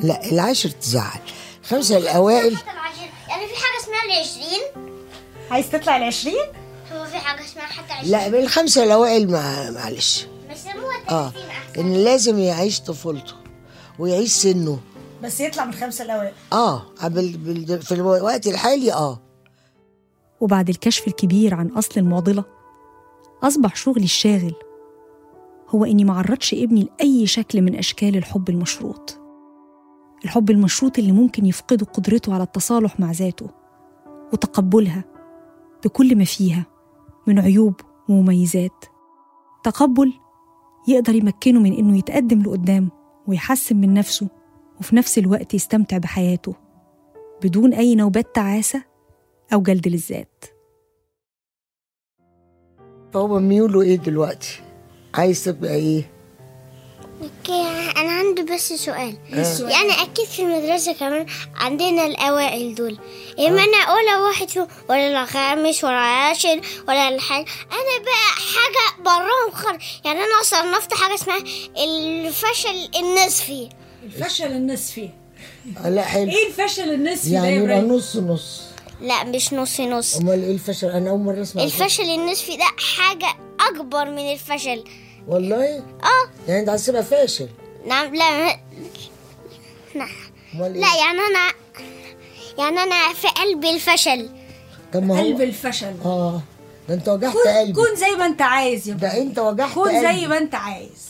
لا 0.03 0.31
العاشر 0.31 0.69
تزعل. 0.69 1.19
خمسة 1.63 1.97
الأوائل. 1.97 2.57
يعني 3.29 3.47
في 3.47 3.53
حاجة 3.55 3.83
اسمها 3.83 4.05
العشرين؟ 4.05 4.91
عايز 5.51 5.69
تطلع 5.69 5.97
العشرين؟ 5.97 6.45
هو 6.93 7.05
في 7.05 7.17
حاجة 7.17 7.45
اسمها 7.45 7.65
حتى 7.65 7.93
عشرين 7.93 8.11
لا 8.11 8.27
بالخمسه 8.27 8.83
الأوائل 8.83 9.31
ما 9.31 9.71
معلش. 9.71 10.25
بيسموها 10.49 11.09
آه. 11.09 11.33
إن 11.77 11.93
لازم 11.93 12.39
يعيش 12.39 12.79
طفولته 12.79 13.33
ويعيش 13.99 14.31
سنه. 14.31 14.79
بس 15.23 15.39
يطلع 15.41 15.65
من 15.65 15.73
الخمسه 15.73 16.05
الأوائل. 16.05 16.33
آه 16.53 16.83
بال... 17.03 17.37
بال... 17.37 17.81
في 17.81 17.91
الوقت 17.91 18.47
الحالي 18.47 18.93
آه. 18.93 19.19
وبعد 20.39 20.69
الكشف 20.69 21.07
الكبير 21.07 21.53
عن 21.53 21.67
أصل 21.67 21.99
المعضلة 21.99 22.43
أصبح 23.43 23.75
شغلي 23.75 24.03
الشاغل 24.03 24.53
هو 25.69 25.85
إني 25.85 26.05
معرضش 26.05 26.53
ابني 26.53 26.83
لأي 26.83 27.27
شكل 27.27 27.61
من 27.61 27.75
أشكال 27.75 28.17
الحب 28.17 28.49
المشروط. 28.49 29.17
الحب 30.25 30.49
المشروط 30.49 30.99
اللي 30.99 31.11
ممكن 31.11 31.45
يفقده 31.45 31.85
قدرته 31.85 32.33
على 32.33 32.43
التصالح 32.43 32.99
مع 32.99 33.11
ذاته 33.11 33.47
وتقبلها 34.33 35.03
بكل 35.85 36.15
ما 36.15 36.25
فيها 36.25 36.65
من 37.27 37.39
عيوب 37.39 37.73
ومميزات. 38.09 38.85
تقبل 39.63 40.13
يقدر 40.87 41.15
يمكنه 41.15 41.59
من 41.59 41.73
إنه 41.73 41.97
يتقدم 41.97 42.41
لقدام 42.41 42.89
ويحسن 43.27 43.75
من 43.75 43.93
نفسه 43.93 44.27
وفي 44.79 44.95
نفس 44.95 45.17
الوقت 45.17 45.53
يستمتع 45.53 45.97
بحياته 45.97 46.55
بدون 47.43 47.73
أي 47.73 47.95
نوبات 47.95 48.35
تعاسة 48.35 48.83
أو 49.53 49.61
جلد 49.61 49.87
للذات. 49.87 50.45
فهو 53.13 53.39
ميوله 53.39 53.81
إيه 53.81 53.95
دلوقتي؟ 53.95 54.61
عايز 55.13 55.43
تبقى 55.43 55.75
إيه؟ 55.75 56.11
أوكي 57.21 57.91
أنا 57.97 58.11
عندي 58.11 58.43
بس 58.43 58.73
سؤال. 58.73 59.17
إيه؟ 59.33 59.41
السؤال؟ 59.41 59.71
يعني 59.71 59.91
أكيد 60.01 60.25
في 60.25 60.41
المدرسة 60.41 60.93
كمان 60.93 61.25
عندنا 61.55 62.05
الأوائل 62.05 62.75
دول. 62.75 62.99
إما 63.39 63.63
أنا 63.63 63.83
اولى 63.83 64.23
واحد 64.27 64.49
فيهم 64.49 64.67
ولا 64.89 65.23
الخامس 65.23 65.83
ولا 65.83 65.93
العاشر 65.93 66.61
ولا 66.87 67.09
الحاجة 67.09 67.45
أنا 67.71 68.03
بقى 68.03 68.29
حاجة 68.55 69.03
براهم 69.03 69.51
خالص. 69.51 69.83
يعني 70.05 70.19
أنا 70.19 70.43
صنفت 70.43 70.93
حاجة 70.93 71.13
اسمها 71.13 71.43
الفشل 71.77 72.89
النصفي. 72.99 73.69
الفشل 74.03 74.51
النصفي 74.51 75.09
لا 75.85 76.01
حلو. 76.01 76.31
إيه 76.31 76.47
الفشل 76.47 76.93
النصفي 76.93 77.33
يعني 77.33 77.55
يبقى؟ 77.55 77.81
نص 77.81 78.15
نص. 78.17 78.61
لا 79.01 79.23
مش 79.23 79.53
نص 79.53 79.79
نص. 79.79 80.17
أمال 80.17 80.43
إيه 80.43 80.51
الفشل؟ 80.51 80.87
أنا 80.87 81.09
أول 81.09 81.19
مرة 81.19 81.41
أسمع 81.41 81.63
الفشل. 81.63 82.03
النصفي 82.03 82.57
ده 82.57 82.65
حاجة 82.97 83.35
أكبر 83.59 84.05
من 84.11 84.31
الفشل. 84.31 84.83
والله؟ 85.27 85.77
آه. 85.77 86.29
يعني 86.47 86.59
أنت 86.59 86.69
عايز 86.69 86.85
تبقى 86.85 87.03
فاشل. 87.03 87.49
نعم 87.87 88.15
لا 88.15 88.47
لا 89.95 90.05
أمال 90.55 90.73
إيه؟ 90.73 90.81
لا 90.81 90.87
يعني 90.95 91.19
أنا 91.19 91.53
يعني 92.57 92.79
أنا 92.79 93.13
في 93.13 93.27
قلب 93.27 93.65
الفشل. 93.65 94.29
طب 94.93 95.03
ما 95.03 95.19
هو 95.19 95.23
قلب 95.23 95.41
الفشل. 95.41 95.93
آه. 96.05 96.41
ده 96.89 96.95
أنت 96.95 97.09
وجعت 97.09 97.33
كون 97.33 97.41
قلبي. 97.57 97.73
كون 97.73 97.95
زي 97.95 98.11
ما 98.11 98.25
أنت 98.25 98.41
عايز 98.41 98.89
يا 98.89 98.93
ده 98.93 99.17
أنت 99.17 99.39
وجعت 99.39 99.73
كون 99.73 99.89
قلبي. 99.89 100.19
زي 100.19 100.27
ما 100.27 100.37
أنت 100.37 100.55
عايز. 100.55 101.09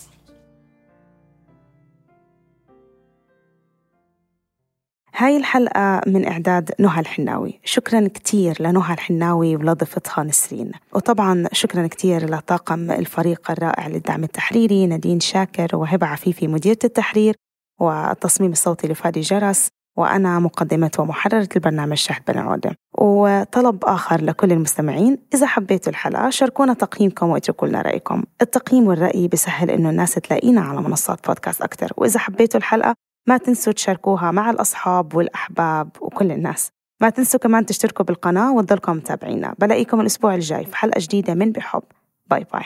هاي 5.22 5.38
الحلقة 5.38 6.02
من 6.08 6.28
إعداد 6.28 6.72
نهى 6.80 7.00
الحناوي. 7.00 7.60
شكرا 7.64 8.08
كتير 8.08 8.58
لنهى 8.60 8.94
الحناوي 8.94 9.56
ولضيفتها 9.56 10.24
نسرين. 10.24 10.72
وطبعا 10.94 11.48
شكرا 11.52 11.88
كتير 11.88 12.36
لطاقم 12.36 12.92
الفريق 12.92 13.52
الرائع 13.52 13.88
للدعم 13.88 14.24
التحريري 14.24 14.88
نادين 14.88 15.20
شاكر 15.20 15.76
وهبة 15.76 16.08
عفيفي 16.08 16.48
مديرة 16.48 16.78
التحرير 16.84 17.36
والتصميم 17.80 18.52
الصوتي 18.52 18.88
لفادي 18.88 19.22
جرس 19.22 19.68
وأنا 19.98 20.40
مقدمة 20.40 20.92
ومحررة 21.00 21.50
البرنامج 21.56 21.98
شهد 21.98 22.22
بن 22.28 22.38
عودة. 22.38 22.76
وطلب 22.98 23.86
آخر 23.86 24.22
لكل 24.22 24.52
المستمعين 24.52 25.18
إذا 25.34 25.46
حبيتوا 25.48 25.92
الحلقة 25.92 26.30
شاركونا 26.30 26.74
تقييمكم 26.74 27.30
واتركوا 27.30 27.68
لنا 27.68 27.82
رأيكم. 27.82 28.24
التقييم 28.42 28.88
والرأي 28.88 29.28
بيسهل 29.28 29.70
إنه 29.70 29.90
الناس 29.90 30.14
تلاقينا 30.14 30.62
على 30.62 30.82
منصات 30.82 31.28
بودكاست 31.28 31.62
أكتر. 31.62 31.92
وإذا 31.98 32.20
حبيتوا 32.20 32.60
الحلقة 32.60 32.96
ما 33.30 33.38
تنسوا 33.38 33.74
تشاركوها 33.74 34.32
مع 34.32 34.50
الأصحاب 34.50 35.16
والأحباب 35.16 35.90
وكل 36.02 36.32
الناس. 36.32 36.72
ما 37.02 37.10
تنسوا 37.10 37.40
كمان 37.40 37.66
تشتركوا 37.66 38.06
بالقناة 38.06 38.54
وتضلكم 38.54 38.92
متابعينا. 38.92 39.56
بلاقيكم 39.60 40.02
الأسبوع 40.02 40.36
الجاي 40.36 40.66
في 40.66 40.78
حلقة 40.78 41.00
جديدة 41.00 41.34
من 41.34 41.52
بحب. 41.52 41.84
باي 42.30 42.46
باي. 42.54 42.66